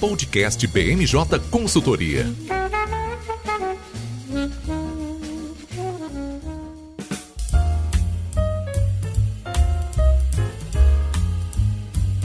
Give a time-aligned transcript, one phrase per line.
[0.00, 2.24] Podcast BMJ Consultoria.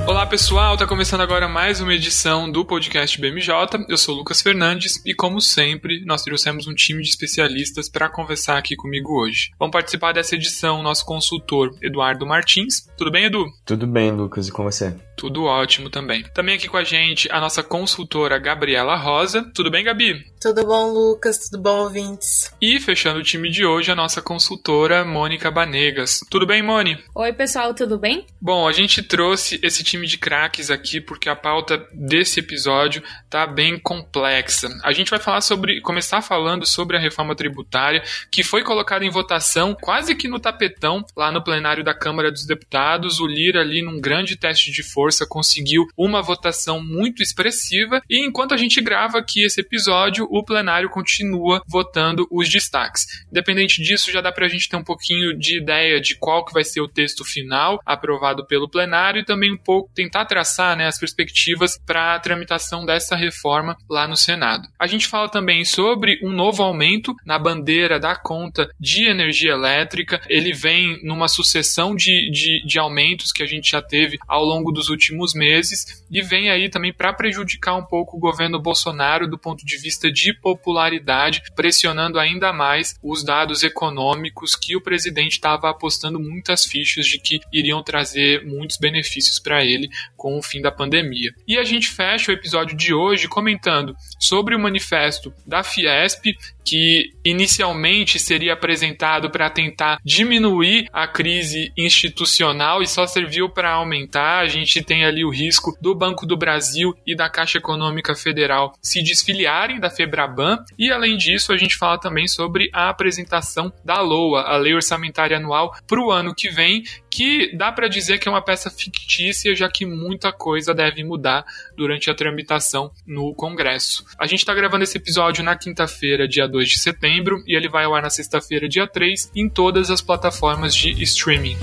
[0.07, 3.51] Olá pessoal, tá começando agora mais uma edição do podcast BMJ.
[3.89, 8.57] Eu sou Lucas Fernandes e, como sempre, nós trouxemos um time de especialistas para conversar
[8.57, 9.51] aqui comigo hoje.
[9.59, 12.87] Vão participar dessa edição o nosso consultor Eduardo Martins.
[12.97, 13.45] Tudo bem, Edu?
[13.65, 14.95] Tudo bem, Lucas, e com você?
[15.15, 16.23] Tudo ótimo também.
[16.33, 19.49] Também aqui com a gente a nossa consultora Gabriela Rosa.
[19.53, 20.25] Tudo bem, Gabi?
[20.41, 21.49] Tudo bom, Lucas?
[21.49, 22.53] Tudo bom, ouvintes?
[22.61, 26.19] E fechando o time de hoje, a nossa consultora Mônica Banegas.
[26.29, 27.03] Tudo bem, Moni?
[27.15, 28.25] Oi, pessoal, tudo bem?
[28.39, 33.47] Bom, a gente trouxe esse time de craques aqui porque a pauta desse episódio tá
[33.47, 34.69] bem complexa.
[34.83, 39.09] A gente vai falar sobre, começar falando sobre a reforma tributária que foi colocada em
[39.09, 43.19] votação quase que no tapetão lá no plenário da Câmara dos Deputados.
[43.19, 48.25] O Lira ali num grande teste de força força conseguiu uma votação muito expressiva e
[48.25, 53.05] enquanto a gente grava aqui esse episódio, o plenário continua votando os destaques.
[53.29, 56.53] Independente disso, já dá para a gente ter um pouquinho de ideia de qual que
[56.53, 60.87] vai ser o texto final aprovado pelo plenário e também um pouco tentar traçar né,
[60.87, 64.67] as perspectivas para a tramitação dessa reforma lá no Senado.
[64.79, 70.19] A gente fala também sobre um novo aumento na bandeira da conta de energia elétrica.
[70.27, 74.71] Ele vem numa sucessão de, de, de aumentos que a gente já teve ao longo
[74.71, 79.37] dos últimos meses e vem aí também para prejudicar um pouco o governo Bolsonaro do
[79.37, 85.69] ponto de vista de popularidade, pressionando ainda mais os dados econômicos que o presidente estava
[85.69, 90.71] apostando muitas fichas de que iriam trazer muitos benefícios para ele com o fim da
[90.71, 91.31] pandemia.
[91.47, 96.35] E a gente fecha o episódio de hoje comentando sobre o manifesto da Fiesp
[96.65, 104.39] que inicialmente seria apresentado para tentar diminuir a crise institucional e só serviu para aumentar.
[104.39, 108.73] A gente tem ali o risco do Banco do Brasil e da Caixa Econômica Federal
[108.81, 110.63] se desfiliarem da Febraban.
[110.77, 115.37] E além disso, a gente fala também sobre a apresentação da LOA, a Lei Orçamentária
[115.37, 119.55] Anual, para o ano que vem, que dá para dizer que é uma peça fictícia,
[119.55, 121.45] já que muita coisa deve mudar
[121.75, 124.05] durante a tramitação no Congresso.
[124.19, 127.85] A gente está gravando esse episódio na quinta-feira, dia 2 de setembro, e ele vai
[127.85, 131.57] ao ar na sexta-feira, dia 3, em todas as plataformas de streaming.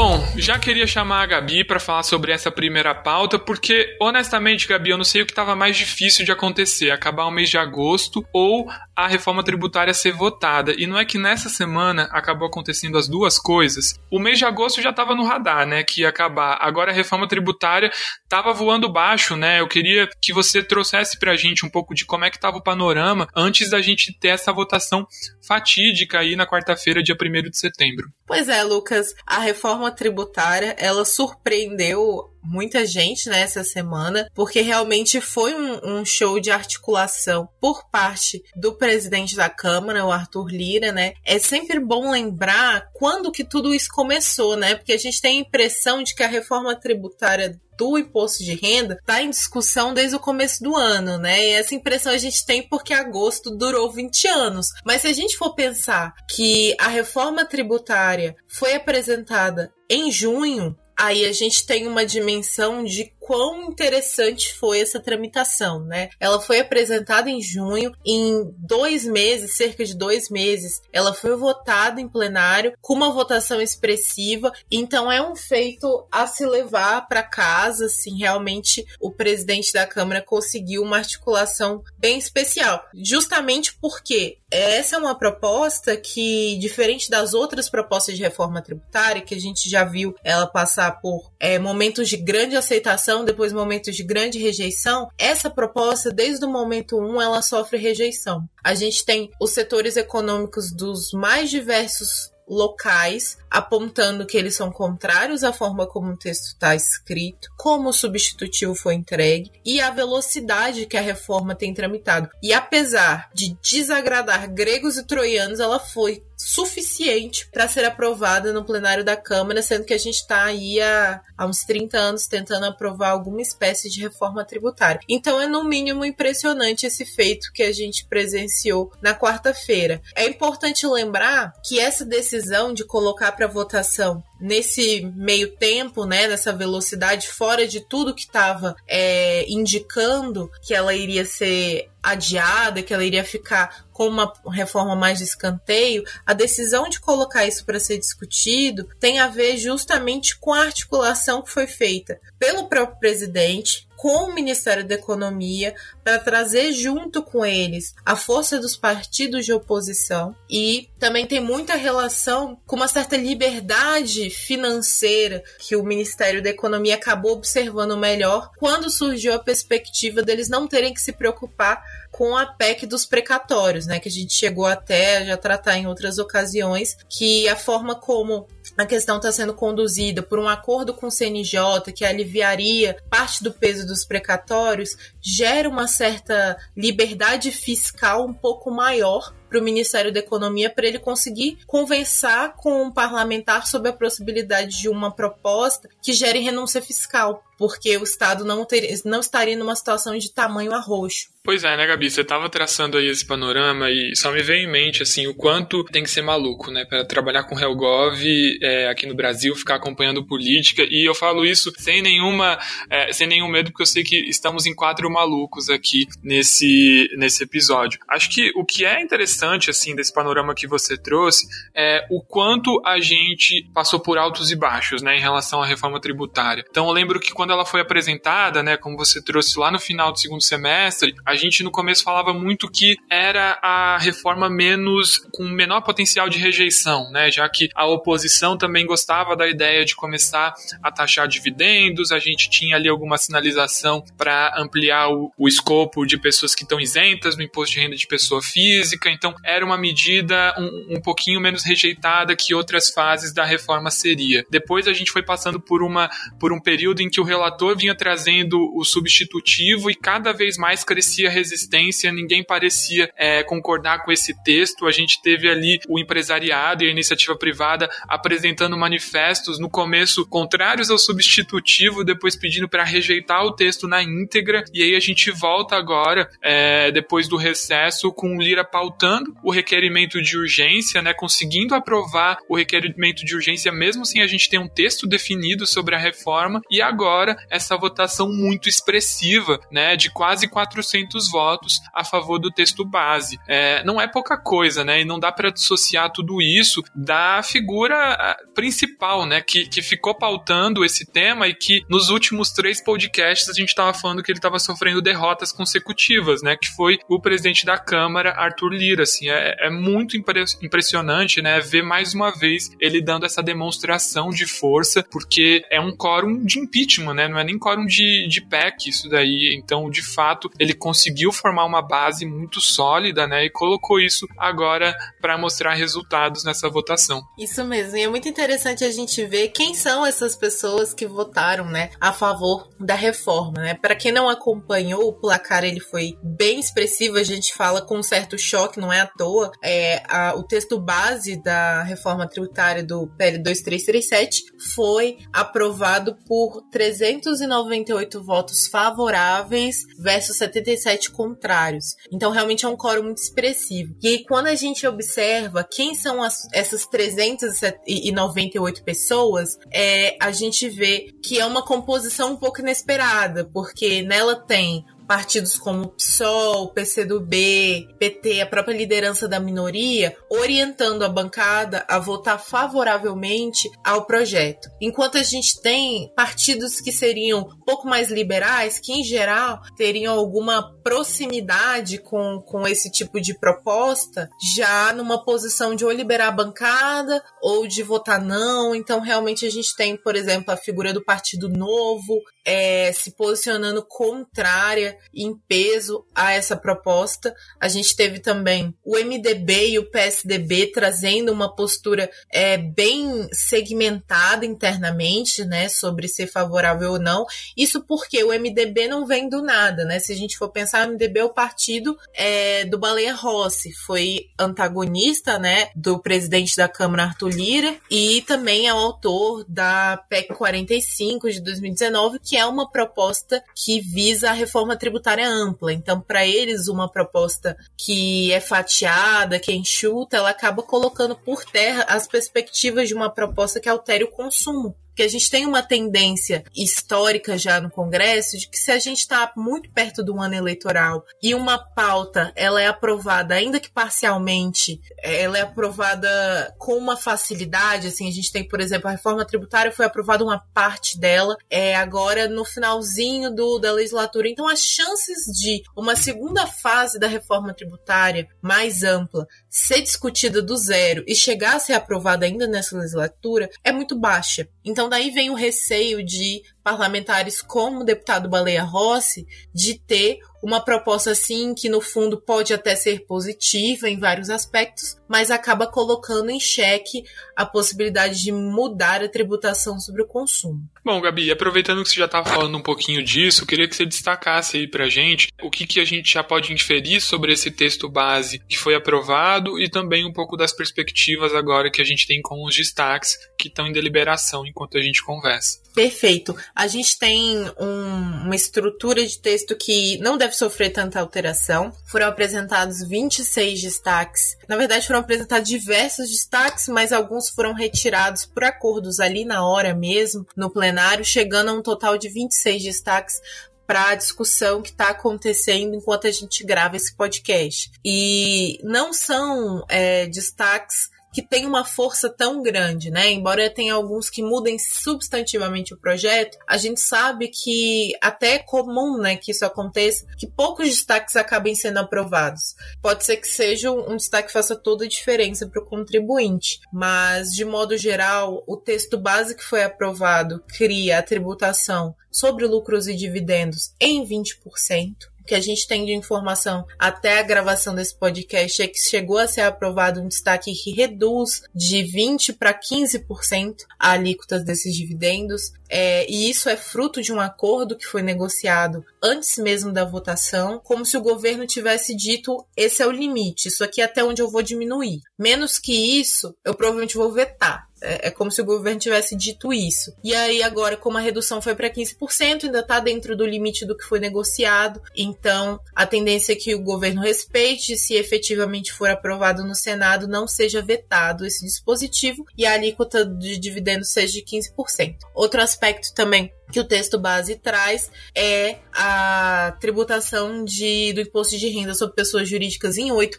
[0.00, 4.90] Bom, já queria chamar a Gabi para falar sobre essa primeira pauta, porque honestamente, Gabi,
[4.90, 8.24] eu não sei o que estava mais difícil de acontecer, acabar o mês de agosto
[8.32, 10.72] ou a reforma tributária ser votada.
[10.78, 13.98] E não é que nessa semana acabou acontecendo as duas coisas.
[14.08, 16.58] O mês de agosto já estava no radar, né, que ia acabar.
[16.60, 17.90] Agora a reforma tributária
[18.22, 19.60] estava voando baixo, né?
[19.60, 22.58] Eu queria que você trouxesse para a gente um pouco de como é que estava
[22.58, 25.08] o panorama antes da gente ter essa votação
[25.44, 28.08] fatídica aí na quarta-feira, dia 1 de setembro.
[28.26, 35.54] Pois é, Lucas, a reforma tributária, ela surpreendeu muita gente nessa semana, porque realmente foi
[35.54, 41.12] um, um, show de articulação por parte do presidente da Câmara, o Arthur Lira, né?
[41.24, 44.74] É sempre bom lembrar quando que tudo isso começou, né?
[44.74, 48.94] Porque a gente tem a impressão de que a reforma tributária do imposto de renda
[48.94, 51.40] está em discussão desde o começo do ano, né?
[51.40, 54.68] E essa impressão a gente tem porque agosto durou 20 anos.
[54.84, 61.24] Mas se a gente for pensar que a reforma tributária foi apresentada em junho, aí
[61.24, 66.08] a gente tem uma dimensão de quão interessante foi essa tramitação, né?
[66.18, 72.00] Ela foi apresentada em junho, em dois meses, cerca de dois meses, ela foi votada
[72.00, 77.84] em plenário com uma votação expressiva, então é um feito a se levar para casa,
[77.84, 84.98] assim, realmente o presidente da Câmara conseguiu uma articulação bem especial, justamente porque essa é
[84.98, 90.14] uma proposta que, diferente das outras propostas de reforma tributária, que a gente já viu
[90.24, 96.10] ela passar por é, momentos de grande aceitação depois momentos de grande rejeição, essa proposta,
[96.10, 98.48] desde o momento 1, um, ela sofre rejeição.
[98.62, 105.44] A gente tem os setores econômicos dos mais diversos locais apontando que eles são contrários
[105.44, 110.86] à forma como o texto está escrito, como o substitutivo foi entregue e a velocidade
[110.86, 112.30] que a reforma tem tramitado.
[112.42, 119.04] E apesar de desagradar gregos e troianos, ela foi suficiente para ser aprovada no plenário
[119.04, 123.10] da Câmara, sendo que a gente está aí há, há uns 30 anos tentando aprovar
[123.10, 125.00] alguma espécie de reforma tributária.
[125.08, 130.00] Então é no mínimo impressionante esse feito que a gente presenciou na quarta-feira.
[130.14, 136.52] É importante lembrar que essa decisão de colocar para votação nesse meio tempo, né, nessa
[136.52, 143.04] velocidade, fora de tudo que estava é, indicando que ela iria ser adiada, que ela
[143.04, 147.98] iria ficar com uma reforma mais de escanteio, a decisão de colocar isso para ser
[147.98, 154.30] discutido tem a ver justamente com a articulação que foi feita pelo próprio presidente, com
[154.30, 155.74] o Ministério da Economia
[156.04, 161.74] para trazer junto com eles a força dos partidos de oposição e também tem muita
[161.74, 168.88] relação com uma certa liberdade financeira que o Ministério da Economia acabou observando melhor quando
[168.88, 173.98] surgiu a perspectiva deles não terem que se preocupar com a PEC dos precatórios, né,
[173.98, 178.46] que a gente chegou até já tratar em outras ocasiões, que a forma como
[178.78, 183.52] a questão está sendo conduzida por um acordo com o CNJ que aliviaria parte do
[183.52, 190.20] peso dos precatórios, gera uma certa liberdade fiscal um pouco maior para o Ministério da
[190.20, 196.12] Economia para ele conseguir conversar com um parlamentar sobre a possibilidade de uma proposta que
[196.12, 201.26] gere renúncia fiscal porque o Estado não, ter, não estaria numa situação de tamanho arroxo.
[201.42, 202.10] Pois é, né, Gabi?
[202.10, 205.82] Você estava traçando aí esse panorama e só me veio em mente, assim, o quanto
[205.84, 208.22] tem que ser maluco, né, para trabalhar com Helgov
[208.62, 210.86] é, aqui no Brasil, ficar acompanhando política.
[210.88, 212.58] E eu falo isso sem nenhuma,
[212.90, 217.42] é, sem nenhum medo, porque eu sei que estamos em quatro malucos aqui nesse, nesse
[217.42, 217.98] episódio.
[218.06, 222.80] Acho que o que é interessante, assim, desse panorama que você trouxe é o quanto
[222.84, 226.64] a gente passou por altos e baixos, né, em relação à reforma tributária.
[226.68, 229.80] Então, eu lembro que quando quando ela foi apresentada, né, como você trouxe lá no
[229.80, 235.16] final do segundo semestre, a gente no começo falava muito que era a reforma menos
[235.32, 239.96] com menor potencial de rejeição, né, já que a oposição também gostava da ideia de
[239.96, 240.52] começar
[240.82, 246.18] a taxar dividendos, a gente tinha ali alguma sinalização para ampliar o, o escopo de
[246.18, 250.54] pessoas que estão isentas no imposto de renda de pessoa física, então era uma medida
[250.58, 254.44] um, um pouquinho menos rejeitada que outras fases da reforma seria.
[254.50, 257.94] Depois a gente foi passando por uma por um período em que o relator vinha
[257.94, 264.12] trazendo o substitutivo e cada vez mais crescia a resistência, ninguém parecia é, concordar com
[264.12, 264.86] esse texto.
[264.86, 270.90] A gente teve ali o empresariado e a iniciativa privada apresentando manifestos no começo contrários
[270.90, 275.76] ao substitutivo, depois pedindo para rejeitar o texto na íntegra, e aí a gente volta
[275.76, 282.38] agora, é, depois do recesso, com Lira pautando o requerimento de urgência, né, conseguindo aprovar
[282.48, 286.60] o requerimento de urgência mesmo sem a gente ter um texto definido sobre a reforma,
[286.70, 292.50] e agora agora essa votação muito expressiva, né, de quase 400 votos a favor do
[292.50, 293.38] texto base.
[293.48, 298.36] É, não é pouca coisa, né, e não dá para dissociar tudo isso da figura
[298.54, 303.52] principal, né, que, que ficou pautando esse tema e que nos últimos três podcasts a
[303.52, 307.78] gente estava falando que ele estava sofrendo derrotas consecutivas, né, que foi o presidente da
[307.78, 313.26] Câmara, Arthur Lira, assim, é, é muito impressionante, né, ver mais uma vez ele dando
[313.26, 317.28] essa demonstração de força, porque é um quórum de impeachment, né?
[317.28, 319.54] Não é nem quórum de, de PEC isso daí.
[319.58, 323.44] Então, de fato, ele conseguiu formar uma base muito sólida, né?
[323.44, 327.22] E colocou isso agora para mostrar resultados nessa votação.
[327.38, 327.96] Isso mesmo.
[327.96, 332.12] E é muito interessante a gente ver quem são essas pessoas que votaram, né, a
[332.12, 333.74] favor da reforma, né?
[333.74, 337.16] Para quem não acompanhou, o placar ele foi bem expressivo.
[337.16, 339.50] A gente fala com um certo choque, não é à toa.
[339.62, 347.18] É, a, o texto base da reforma tributária do PL 2337 foi aprovado por 300
[347.22, 351.84] 298 votos favoráveis versus 77 contrários.
[352.12, 353.94] Então, realmente é um quórum muito expressivo.
[354.02, 360.68] E aí, quando a gente observa quem são as, essas 398 pessoas, é, a gente
[360.68, 366.68] vê que é uma composição um pouco inesperada, porque nela tem partidos como o PSOL,
[366.68, 374.68] PCdoB, PT, a própria liderança da minoria, orientando a bancada a votar favoravelmente ao projeto.
[374.82, 380.14] Enquanto a gente tem partidos que seriam um pouco mais liberais, que em geral teriam
[380.14, 386.32] alguma proximidade com, com esse tipo de proposta, já numa posição de ou liberar a
[386.32, 388.74] bancada ou de votar não.
[388.74, 393.82] Então, realmente, a gente tem, por exemplo, a figura do Partido Novo é, se posicionando
[393.86, 397.34] contrária em peso a essa proposta.
[397.60, 404.44] A gente teve também o MDB e o PSDB trazendo uma postura é, bem segmentada
[404.44, 407.24] internamente, né, sobre ser favorável ou não.
[407.56, 409.98] Isso porque o MDB não vem do nada, né?
[409.98, 414.26] Se a gente for pensar, o MDB é o partido é, do Baleia Rossi, foi
[414.38, 420.34] antagonista, né, do presidente da Câmara Arthur Lira e também é o autor da PEC
[420.34, 425.72] 45 de 2019, que é uma proposta que visa a reforma tributária tributária ampla.
[425.72, 431.44] Então, para eles, uma proposta que é fatiada, que é enxuta, ela acaba colocando por
[431.44, 435.62] terra as perspectivas de uma proposta que altere o consumo que a gente tem uma
[435.62, 440.34] tendência histórica já no Congresso de que se a gente está muito perto do ano
[440.34, 446.96] eleitoral e uma pauta ela é aprovada, ainda que parcialmente, ela é aprovada com uma
[446.96, 451.36] facilidade, assim, a gente tem, por exemplo, a reforma tributária foi aprovada uma parte dela,
[451.48, 454.28] é agora no finalzinho do, da legislatura.
[454.28, 460.56] Então, as chances de uma segunda fase da reforma tributária mais ampla ser discutida do
[460.56, 464.48] zero e chegar a ser aprovada ainda nessa legislatura é muito baixa.
[464.64, 470.18] Então, então daí vem o receio de parlamentares como o deputado Baleia Rossi de ter
[470.42, 475.66] uma proposta assim que no fundo pode até ser positiva em vários aspectos, mas acaba
[475.66, 480.60] colocando em xeque a possibilidade de mudar a tributação sobre o consumo.
[480.84, 483.86] Bom, Gabi, aproveitando que você já estava falando um pouquinho disso, eu queria que você
[483.86, 487.88] destacasse aí pra gente o que, que a gente já pode inferir sobre esse texto
[487.88, 492.20] base que foi aprovado e também um pouco das perspectivas agora que a gente tem
[492.20, 495.60] com os destaques que estão em deliberação enquanto a gente conversa.
[495.74, 496.36] Perfeito.
[496.54, 501.72] A gente tem um, uma estrutura de texto que não deve sofrer tanta alteração.
[501.86, 504.36] Foram apresentados 26 destaques.
[504.48, 509.74] Na verdade, foram apresentados diversos destaques, mas alguns foram retirados por acordos ali na hora
[509.74, 513.20] mesmo, no plenário, chegando a um total de 26 destaques
[513.66, 517.70] para a discussão que está acontecendo enquanto a gente grava esse podcast.
[517.84, 523.10] E não são é, destaques que tem uma força tão grande, né?
[523.10, 528.96] Embora tenha alguns que mudem substantivamente o projeto, a gente sabe que até é comum,
[528.96, 532.54] né, que isso aconteça, que poucos destaques acabem sendo aprovados.
[532.80, 537.30] Pode ser que seja um destaque que faça toda a diferença para o contribuinte, mas
[537.30, 542.94] de modo geral, o texto base que foi aprovado cria a tributação sobre lucros e
[542.94, 544.94] dividendos em 20%
[545.28, 549.28] que a gente tem de informação até a gravação desse podcast é que chegou a
[549.28, 555.52] ser aprovado um destaque que reduz de 20% para 15% a alíquotas desses dividendos.
[555.68, 560.60] É, e isso é fruto de um acordo que foi negociado antes mesmo da votação,
[560.62, 564.22] como se o governo tivesse dito: esse é o limite, isso aqui é até onde
[564.22, 565.00] eu vou diminuir.
[565.18, 567.68] Menos que isso, eu provavelmente vou vetar.
[567.80, 569.94] É, é, como se o governo tivesse dito isso.
[570.02, 573.76] E aí, agora, como a redução foi para 15%, ainda está dentro do limite do
[573.76, 574.82] que foi negociado.
[574.96, 580.26] Então, a tendência é que o governo respeite, se efetivamente for aprovado no Senado, não
[580.26, 584.96] seja vetado esse dispositivo e a alíquota de dividendos seja de 15%.
[585.14, 585.57] Outro aspecto
[585.94, 591.94] também que o texto base traz é a tributação de, do imposto de renda sobre
[591.94, 593.18] pessoas jurídicas em 8%,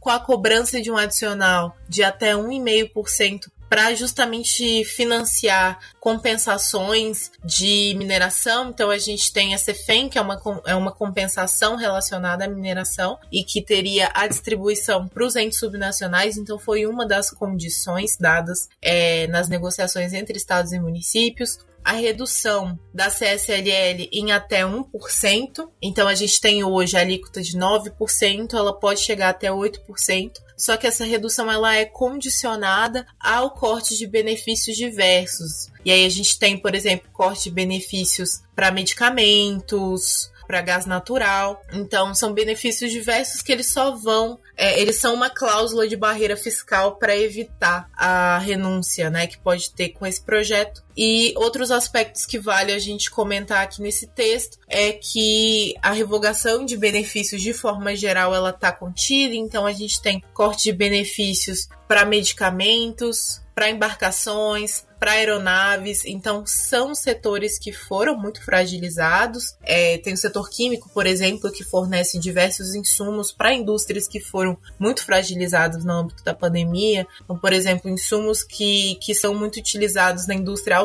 [0.00, 8.70] com a cobrança de um adicional de até 1,5% para justamente financiar compensações de mineração.
[8.70, 13.18] Então a gente tem a CEFEM, que é uma, é uma compensação relacionada à mineração
[13.30, 16.36] e que teria a distribuição para os entes subnacionais.
[16.36, 22.76] Então foi uma das condições dadas é, nas negociações entre estados e municípios a redução
[22.92, 25.68] da CSLL em até 1%.
[25.80, 30.76] Então a gente tem hoje a alíquota de 9%, ela pode chegar até 8% só
[30.76, 35.70] que essa redução ela é condicionada ao corte de benefícios diversos.
[35.84, 41.62] E aí a gente tem, por exemplo, corte de benefícios para medicamentos, para gás natural.
[41.72, 44.38] Então, são benefícios diversos que eles só vão.
[44.56, 49.70] É, eles são uma cláusula de barreira fiscal para evitar a renúncia né, que pode
[49.70, 50.82] ter com esse projeto.
[50.96, 56.64] E outros aspectos que vale a gente comentar aqui nesse texto é que a revogação
[56.64, 61.68] de benefícios de forma geral ela está contida, então a gente tem corte de benefícios
[61.86, 66.04] para medicamentos, para embarcações, para aeronaves.
[66.04, 69.56] Então, são setores que foram muito fragilizados.
[69.62, 74.56] É, tem o setor químico, por exemplo, que fornece diversos insumos para indústrias que foram
[74.78, 77.06] muito fragilizadas no âmbito da pandemia.
[77.22, 80.78] Então, por exemplo, insumos que, que são muito utilizados na indústria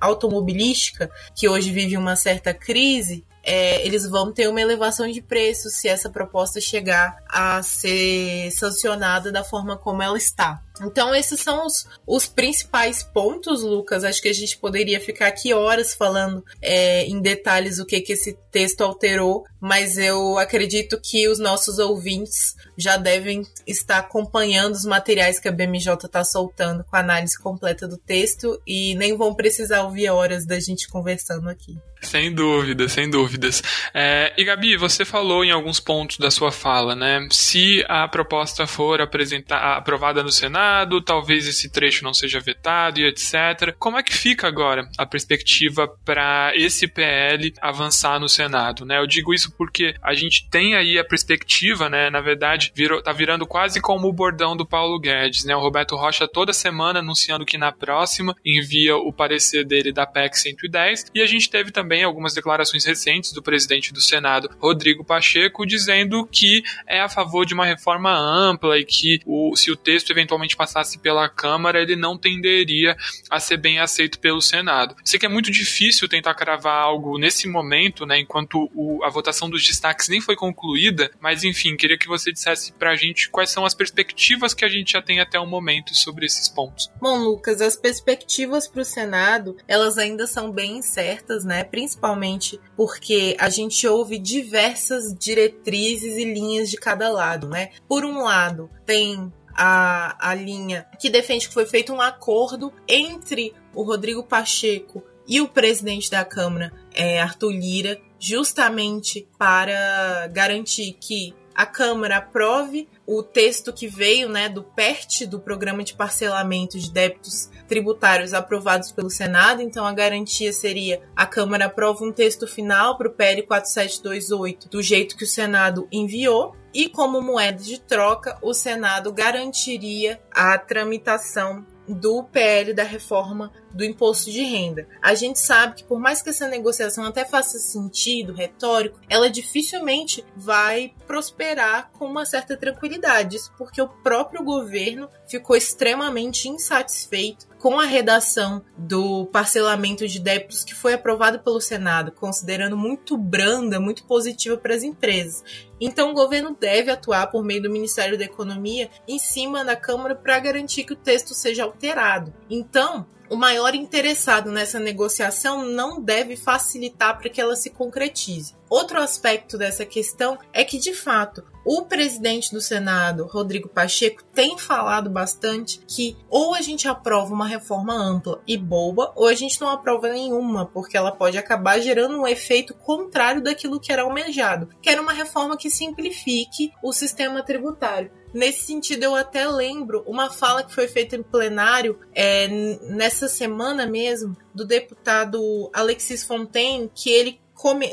[0.00, 5.70] automobilística, que hoje vive uma certa crise, é, eles vão ter uma elevação de preço
[5.70, 10.62] se essa proposta chegar a ser sancionada da forma como ela está.
[10.82, 14.04] Então, esses são os, os principais pontos, Lucas.
[14.04, 18.12] Acho que a gente poderia ficar aqui horas falando é, em detalhes o que, que
[18.12, 24.84] esse texto alterou, mas eu acredito que os nossos ouvintes já devem estar acompanhando os
[24.84, 29.34] materiais que a BMJ está soltando com a análise completa do texto e nem vão
[29.34, 31.76] precisar ouvir horas da gente conversando aqui.
[32.00, 33.62] Sem dúvidas, sem dúvidas.
[33.92, 37.26] É, e Gabi, você falou em alguns pontos da sua fala, né?
[37.30, 43.00] Se a proposta for apresentar, aprovada no Senado, vetado, talvez esse trecho não seja vetado
[43.00, 43.74] e etc.
[43.78, 48.84] Como é que fica agora a perspectiva para esse PL avançar no Senado?
[48.84, 48.98] Né?
[48.98, 52.10] Eu digo isso porque a gente tem aí a perspectiva, né?
[52.10, 55.44] na verdade, virou, tá virando quase como o bordão do Paulo Guedes.
[55.44, 55.56] Né?
[55.56, 60.38] O Roberto Rocha toda semana anunciando que na próxima envia o parecer dele da PEC
[60.38, 65.66] 110 e a gente teve também algumas declarações recentes do presidente do Senado, Rodrigo Pacheco,
[65.66, 70.10] dizendo que é a favor de uma reforma ampla e que o, se o texto
[70.10, 72.96] eventualmente passasse pela Câmara, ele não tenderia
[73.30, 74.96] a ser bem aceito pelo Senado.
[75.04, 79.48] Sei que é muito difícil tentar cravar algo nesse momento, né, enquanto o, a votação
[79.48, 83.64] dos destaques nem foi concluída, mas enfim, queria que você dissesse pra gente quais são
[83.64, 86.90] as perspectivas que a gente já tem até o momento sobre esses pontos.
[87.00, 91.62] Bom, Lucas, as perspectivas para o Senado, elas ainda são bem incertas, né?
[91.62, 97.70] Principalmente porque a gente ouve diversas diretrizes e linhas de cada lado, né?
[97.88, 103.54] Por um lado, tem a, a linha que defende que foi feito um acordo entre
[103.74, 111.34] o Rodrigo Pacheco e o presidente da Câmara, é, Arthur Lira, justamente para garantir que
[111.58, 116.88] a Câmara aprove o texto que veio né, do PERT, do Programa de Parcelamento de
[116.88, 119.60] Débitos Tributários aprovados pelo Senado.
[119.60, 124.80] Então, a garantia seria a Câmara aprova um texto final para o PL 4728 do
[124.80, 126.54] jeito que o Senado enviou.
[126.78, 133.84] E como moeda de troca, o Senado garantiria a tramitação do PL da reforma do
[133.84, 134.86] imposto de renda.
[135.02, 140.24] A gente sabe que por mais que essa negociação até faça sentido retórico, ela dificilmente
[140.36, 147.78] vai prosperar com uma certa tranquilidade, isso porque o próprio governo ficou extremamente insatisfeito com
[147.78, 154.04] a redação do parcelamento de débitos que foi aprovado pelo Senado, considerando muito branda, muito
[154.04, 155.42] positiva para as empresas.
[155.80, 160.14] Então, o governo deve atuar por meio do Ministério da Economia em cima da Câmara
[160.14, 162.32] para garantir que o texto seja alterado.
[162.48, 168.56] Então, o maior interessado nessa negociação não deve facilitar para que ela se concretize.
[168.68, 174.58] Outro aspecto dessa questão é que, de fato, o presidente do Senado, Rodrigo Pacheco, tem
[174.58, 179.60] falado bastante que ou a gente aprova uma reforma ampla e boa, ou a gente
[179.60, 184.68] não aprova nenhuma, porque ela pode acabar gerando um efeito contrário daquilo que era almejado,
[184.82, 188.10] que era uma reforma que simplifique o sistema tributário.
[188.38, 193.84] Nesse sentido, eu até lembro uma fala que foi feita em plenário é, nessa semana
[193.84, 197.40] mesmo, do deputado Alexis Fontaine, que ele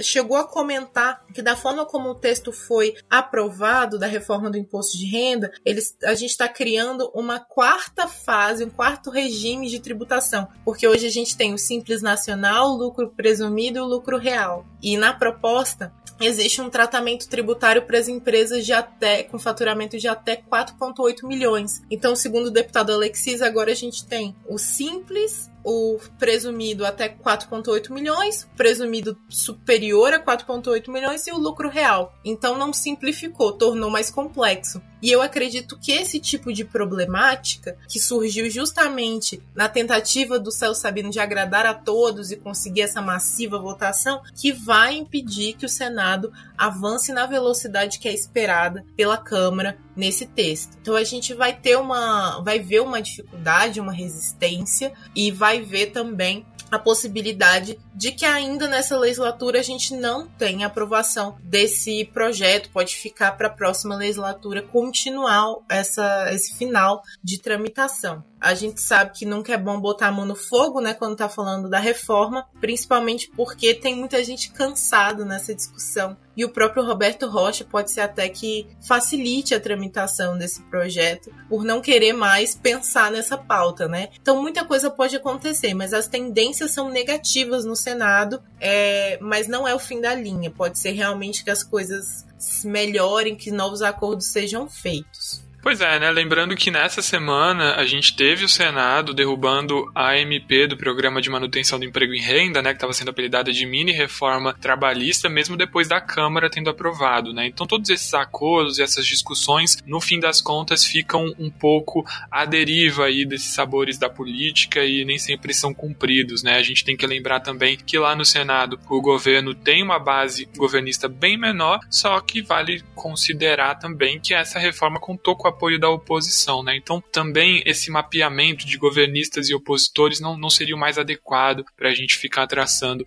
[0.01, 4.97] chegou a comentar que da forma como o texto foi aprovado da reforma do imposto
[4.97, 10.47] de renda, eles, a gente está criando uma quarta fase, um quarto regime de tributação,
[10.63, 14.65] porque hoje a gente tem o simples nacional, o lucro presumido e o lucro real.
[14.85, 20.07] E na proposta existe um tratamento tributário para as empresas de até com faturamento de
[20.07, 21.81] até 4,8 milhões.
[21.89, 27.91] Então, segundo o deputado Alexis, agora a gente tem o simples o presumido até 4,8
[27.91, 32.13] milhões, presumido superior a 4,8 milhões e o lucro real.
[32.23, 34.79] Então não simplificou, tornou mais complexo.
[35.05, 40.81] E eu acredito que esse tipo de problemática, que surgiu justamente na tentativa do Celso
[40.81, 45.69] Sabino de agradar a todos e conseguir essa massiva votação, que vai impedir que o
[45.69, 50.75] Senado avance na velocidade que é esperada pela Câmara nesse texto.
[50.81, 55.91] Então a gente vai ter uma, vai ver uma dificuldade, uma resistência e vai ver
[55.91, 62.69] também a possibilidade de que ainda nessa legislatura a gente não tenha aprovação desse projeto,
[62.71, 68.23] pode ficar para a próxima legislatura continuar essa, esse final de tramitação.
[68.39, 71.27] A gente sabe que nunca é bom botar a mão no fogo, né, quando está
[71.27, 76.15] falando da reforma, principalmente porque tem muita gente cansada nessa discussão.
[76.37, 81.63] E o próprio Roberto Rocha pode ser até que facilite a tramitação desse projeto por
[81.63, 84.09] não querer mais pensar nessa pauta, né?
[84.21, 89.67] Então muita coisa pode acontecer, mas as tendências são negativas no Senado, é, mas não
[89.67, 90.49] é o fim da linha.
[90.49, 92.25] Pode ser realmente que as coisas
[92.63, 95.44] melhorem, que novos acordos sejam feitos.
[95.65, 96.11] Pois é, né?
[96.11, 101.27] Lembrando que nessa semana a gente teve o Senado derrubando a MP do Programa de
[101.27, 102.69] Manutenção do Emprego em Renda, né?
[102.69, 107.47] Que estava sendo apelidada de mini reforma trabalhista, mesmo depois da Câmara tendo aprovado, né?
[107.47, 112.45] Então todos esses acordos e essas discussões, no fim das contas, ficam um pouco à
[112.45, 116.57] deriva aí desses sabores da política e nem sempre são cumpridos, né?
[116.57, 120.47] A gente tem que lembrar também que lá no Senado o governo tem uma base
[120.55, 125.79] governista bem menor, só que vale considerar também que essa reforma contou com a apoio
[125.79, 126.75] da oposição, né?
[126.75, 131.89] Então também esse mapeamento de governistas e opositores não, não seria o mais adequado para
[131.89, 133.05] a gente ficar traçando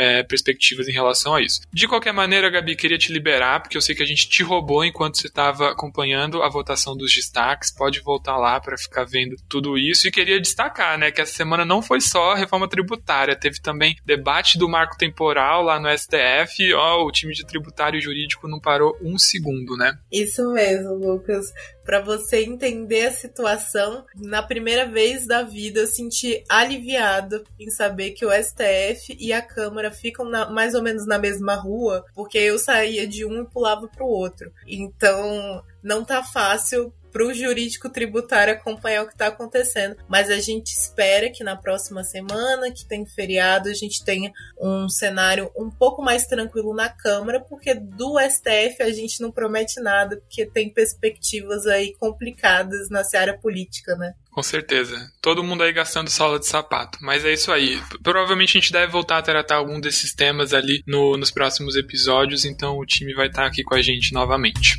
[0.00, 1.60] é, perspectivas em relação a isso.
[1.70, 4.82] De qualquer maneira, Gabi, queria te liberar, porque eu sei que a gente te roubou
[4.82, 7.70] enquanto você estava acompanhando a votação dos destaques.
[7.70, 10.08] Pode voltar lá para ficar vendo tudo isso.
[10.08, 14.58] E queria destacar, né, que essa semana não foi só reforma tributária, teve também debate
[14.58, 16.72] do marco temporal lá no STF.
[16.74, 19.98] Ó, o time de tributário e jurídico não parou um segundo, né?
[20.10, 21.52] Isso mesmo, Lucas
[21.90, 24.04] para você entender a situação.
[24.14, 29.42] Na primeira vez da vida, eu senti aliviado em saber que o STF e a
[29.42, 33.46] Câmara ficam na, mais ou menos na mesma rua, porque eu saía de um e
[33.46, 34.52] pulava para o outro.
[34.66, 39.96] Então, não tá fácil para o jurídico tributário acompanhar o que está acontecendo.
[40.08, 44.88] Mas a gente espera que na próxima semana, que tem feriado, a gente tenha um
[44.88, 50.16] cenário um pouco mais tranquilo na Câmara, porque do STF a gente não promete nada,
[50.16, 54.14] porque tem perspectivas aí complicadas na seara política, né?
[54.30, 55.10] Com certeza.
[55.20, 56.98] Todo mundo aí gastando sola de sapato.
[57.02, 57.80] Mas é isso aí.
[58.02, 62.44] Provavelmente a gente deve voltar a tratar algum desses temas ali no, nos próximos episódios,
[62.44, 64.78] então o time vai estar aqui com a gente novamente.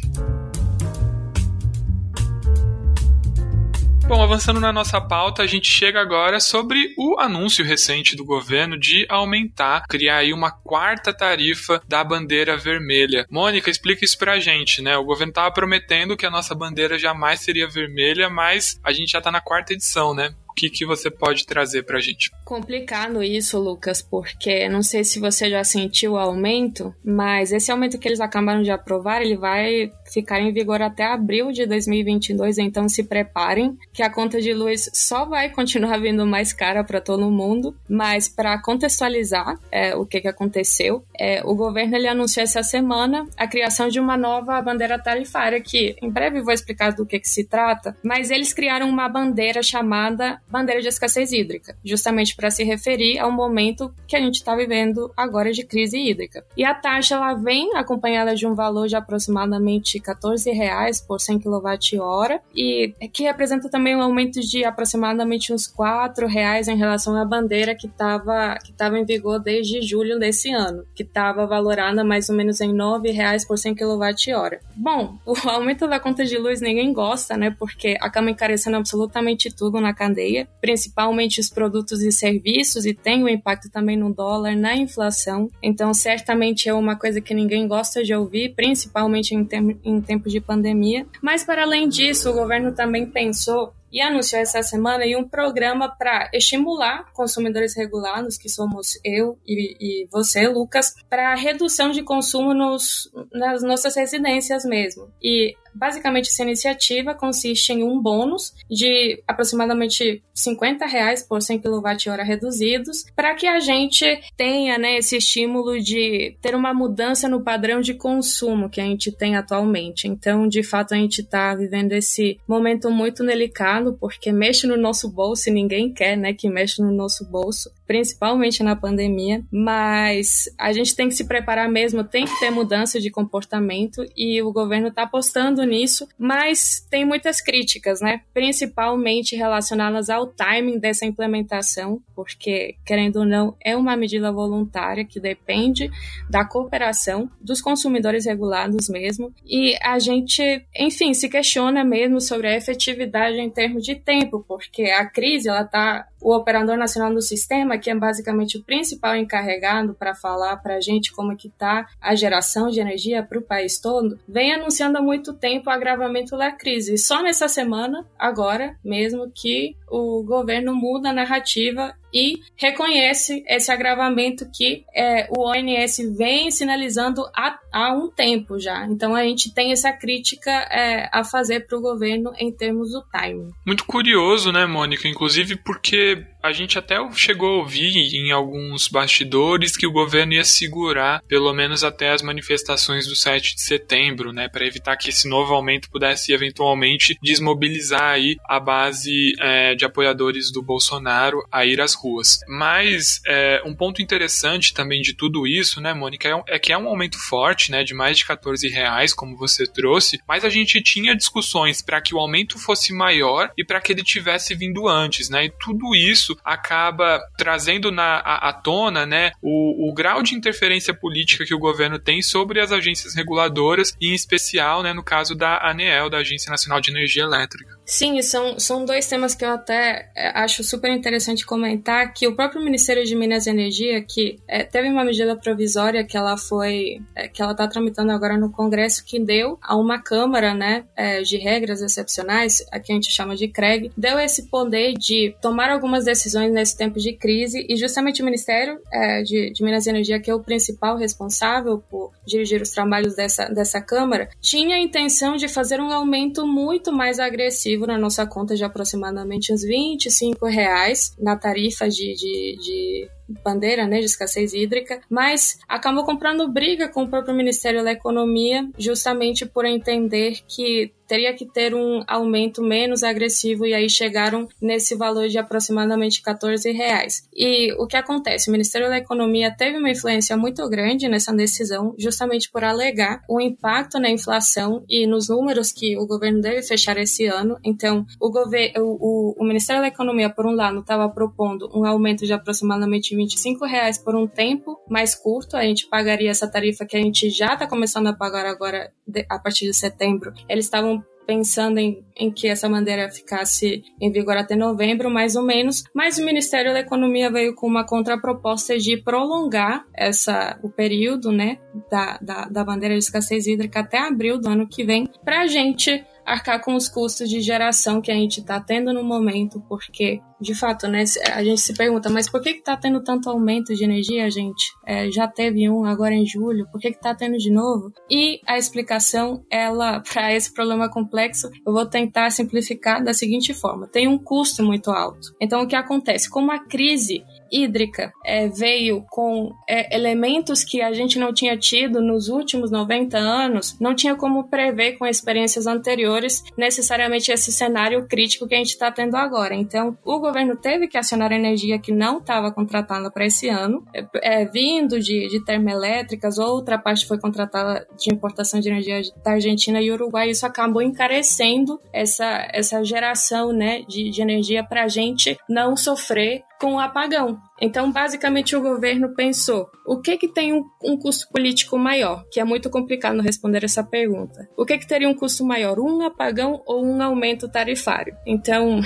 [4.12, 8.78] Bom, avançando na nossa pauta, a gente chega agora sobre o anúncio recente do governo
[8.78, 13.26] de aumentar, criar aí uma quarta tarifa da bandeira vermelha.
[13.32, 14.97] Mônica, explica isso pra gente, né?
[14.97, 19.21] O governo estava prometendo que a nossa bandeira jamais seria vermelha, mas a gente já
[19.21, 20.36] tá na quarta edição, né?
[20.52, 22.30] O que, que você pode trazer para a gente?
[22.44, 27.98] Complicado isso, Lucas, porque não sei se você já sentiu o aumento, mas esse aumento
[27.98, 32.90] que eles acabaram de aprovar, ele vai ficar em vigor até abril de 2022, então
[32.90, 37.32] se preparem que a conta de luz só vai continuar vindo mais cara para todo
[37.32, 42.62] mundo, mas para contextualizar é, o que, que aconteceu, é, o governo ele anunciou essa
[42.62, 47.20] semana a criação de uma nova bandeira tarifária que em breve vou explicar do que,
[47.20, 52.52] que se trata, mas eles criaram uma bandeira chamada bandeira de escassez hídrica, justamente para
[52.52, 56.46] se referir ao momento que a gente está vivendo agora de crise hídrica.
[56.58, 61.40] E a taxa ela vem acompanhada de um valor de aproximadamente 14 reais por 100
[61.40, 67.24] kWh e que representa também um aumento de aproximadamente uns 4 reais em relação à
[67.24, 72.30] bandeira que estava que tava em vigor desde julho desse ano, que estava valorada mais
[72.30, 74.60] ou menos em 9 reais por 100 kWh.
[74.76, 77.56] Bom, o aumento da conta de luz ninguém gosta, né?
[77.58, 83.30] Porque acaba encarecendo absolutamente tudo na cadeia principalmente os produtos e serviços, e tem um
[83.30, 85.49] impacto também no dólar, na inflação.
[85.62, 90.32] Então, certamente é uma coisa que ninguém gosta de ouvir, principalmente em, tem em tempos
[90.32, 91.06] de pandemia.
[91.21, 95.89] Mas, para além disso, o governo também pensou e anunciou essa semana em um programa
[95.89, 102.54] para estimular consumidores regulados, que somos eu e, e você, Lucas, para redução de consumo
[102.54, 105.10] nos, nas nossas residências mesmo.
[105.21, 112.23] E Basicamente, essa iniciativa consiste em um bônus de aproximadamente 50 reais por 100 kWh
[112.23, 114.05] reduzidos, para que a gente
[114.36, 119.12] tenha né, esse estímulo de ter uma mudança no padrão de consumo que a gente
[119.12, 120.07] tem atualmente.
[120.07, 125.10] Então, de fato, a gente está vivendo esse momento muito delicado, porque mexe no nosso
[125.10, 130.71] bolso e ninguém quer né, que mexa no nosso bolso principalmente na pandemia, mas a
[130.71, 134.88] gente tem que se preparar mesmo, tem que ter mudança de comportamento e o governo
[134.88, 138.21] está apostando nisso, mas tem muitas críticas, né?
[138.34, 145.19] Principalmente relacionadas ao timing dessa implementação, porque, querendo ou não, é uma medida voluntária que
[145.19, 145.91] depende
[146.30, 152.56] da cooperação dos consumidores regulados mesmo, e a gente, enfim, se questiona mesmo sobre a
[152.56, 157.80] efetividade em termos de tempo, porque a crise, ela está o operador nacional do sistema,
[157.82, 161.88] que é basicamente o principal encarregado para falar para a gente como é que está
[162.00, 166.38] a geração de energia para o país todo, vem anunciando há muito tempo o agravamento
[166.38, 166.94] da crise.
[166.94, 173.71] E só nessa semana, agora mesmo, que o governo muda a narrativa e reconhece esse
[173.71, 178.86] agravamento que é, o ONS vem sinalizando há, há, um tempo já.
[178.86, 183.02] Então a gente tem essa crítica é, a fazer para o governo em termos do
[183.12, 183.50] timing.
[183.65, 185.08] Muito curioso, né, Mônica?
[185.08, 190.43] Inclusive porque a gente até chegou a ouvir em alguns bastidores que o governo ia
[190.43, 195.30] segurar pelo menos até as manifestações do 7 de setembro, né, para evitar que esse
[195.30, 201.80] novo aumento pudesse eventualmente desmobilizar aí a base é, de apoiadores do Bolsonaro a ir
[201.80, 202.40] às ruas.
[202.48, 206.78] Mas é, um ponto interessante também de tudo isso, né, Mônica, é, é, que é
[206.78, 210.82] um aumento forte, né, de mais de 14 reais, como você trouxe, mas a gente
[210.82, 215.30] tinha discussões para que o aumento fosse maior e para que ele tivesse vindo antes,
[215.30, 220.36] né, e tudo isso acaba trazendo na, à, à tona, né, o, o grau de
[220.36, 225.04] interferência política que o governo tem sobre as agências reguladoras e em especial, né, no
[225.04, 227.81] caso da ANEEL, da Agência Nacional de Energia Elétrica.
[227.91, 232.34] Sim, são, são dois temas que eu até é, acho super interessante comentar, que o
[232.34, 237.01] próprio Ministério de Minas e Energia, que é, teve uma medida provisória que ela foi,
[237.13, 241.21] é, que ela está tramitando agora no Congresso, que deu a uma Câmara, né, é,
[241.21, 245.69] de regras excepcionais, a que a gente chama de CREG, deu esse poder de tomar
[245.69, 249.89] algumas decisões nesse tempo de crise, e justamente o Ministério é, de, de Minas e
[249.89, 254.80] Energia, que é o principal responsável por dirigir os trabalhos dessa, dessa Câmara, tinha a
[254.80, 260.46] intenção de fazer um aumento muito mais agressivo na nossa conta de aproximadamente uns 25
[260.46, 263.10] reais na tarifa de, de, de
[263.44, 268.67] bandeira né, de escassez hídrica, mas acabou comprando briga com o próprio Ministério da Economia,
[268.78, 274.96] justamente por entender que teria que ter um aumento menos agressivo e aí chegaram nesse
[274.96, 277.28] valor de aproximadamente 14 reais.
[277.36, 278.48] E o que acontece?
[278.48, 283.41] O Ministério da Economia teve uma influência muito grande nessa decisão, justamente por alegar o
[283.41, 287.58] impacto na inflação e nos números que o governo deve fechar esse ano.
[287.62, 292.26] Então, o, governo, o, o, Ministério da Economia, por um lado, estava propondo um aumento
[292.26, 295.55] de aproximadamente 25 reais por um tempo mais curto.
[295.55, 298.91] A gente pagaria essa tarifa que a gente já está começando a pagar agora
[299.29, 300.34] a partir de setembro.
[300.49, 305.43] Eles estavam pensando em, em, que essa bandeira ficasse em vigor até novembro, mais ou
[305.43, 311.31] menos, mas o Ministério da Economia veio com uma contraproposta de prolongar essa, o período
[311.31, 315.41] né, da, da, da bandeira de escassez hídrica até abril do ano que vem, para
[315.41, 319.63] a gente arcar com os custos de geração que a gente está tendo no momento,
[319.67, 321.03] porque, de fato, né,
[321.34, 324.73] a gente se pergunta, mas por que está tendo tanto aumento de energia, gente?
[324.86, 327.91] É, já teve um agora em julho, por que está tendo de novo?
[328.10, 333.88] E a explicação, ela, para esse problema complexo, eu vou tentar simplificar da seguinte forma:
[333.88, 335.36] tem um custo muito alto.
[335.39, 336.29] Então, o que acontece?
[336.29, 342.02] Como a crise hídrica é, veio com é, elementos que a gente não tinha tido
[342.02, 348.48] nos últimos 90 anos, não tinha como prever com experiências anteriores necessariamente esse cenário crítico
[348.48, 349.54] que a gente está tendo agora.
[349.54, 354.06] Então, o governo teve que acionar energia que não estava contratada para esse ano, é,
[354.22, 359.82] é, vindo de, de termoelétricas, outra parte foi contratada de importação de energia da Argentina
[359.82, 365.38] e Uruguai, isso acabou encarecendo essa, essa geração né, de, de energia para a gente
[365.50, 367.39] não sofrer com o apagão.
[367.60, 372.24] Então, basicamente, o governo pensou: o que que tem um, um, custo político maior?
[372.32, 374.47] Que é muito complicado responder essa pergunta.
[374.56, 378.15] O que que teria um custo maior, um apagão ou um aumento tarifário?
[378.28, 378.80] Então,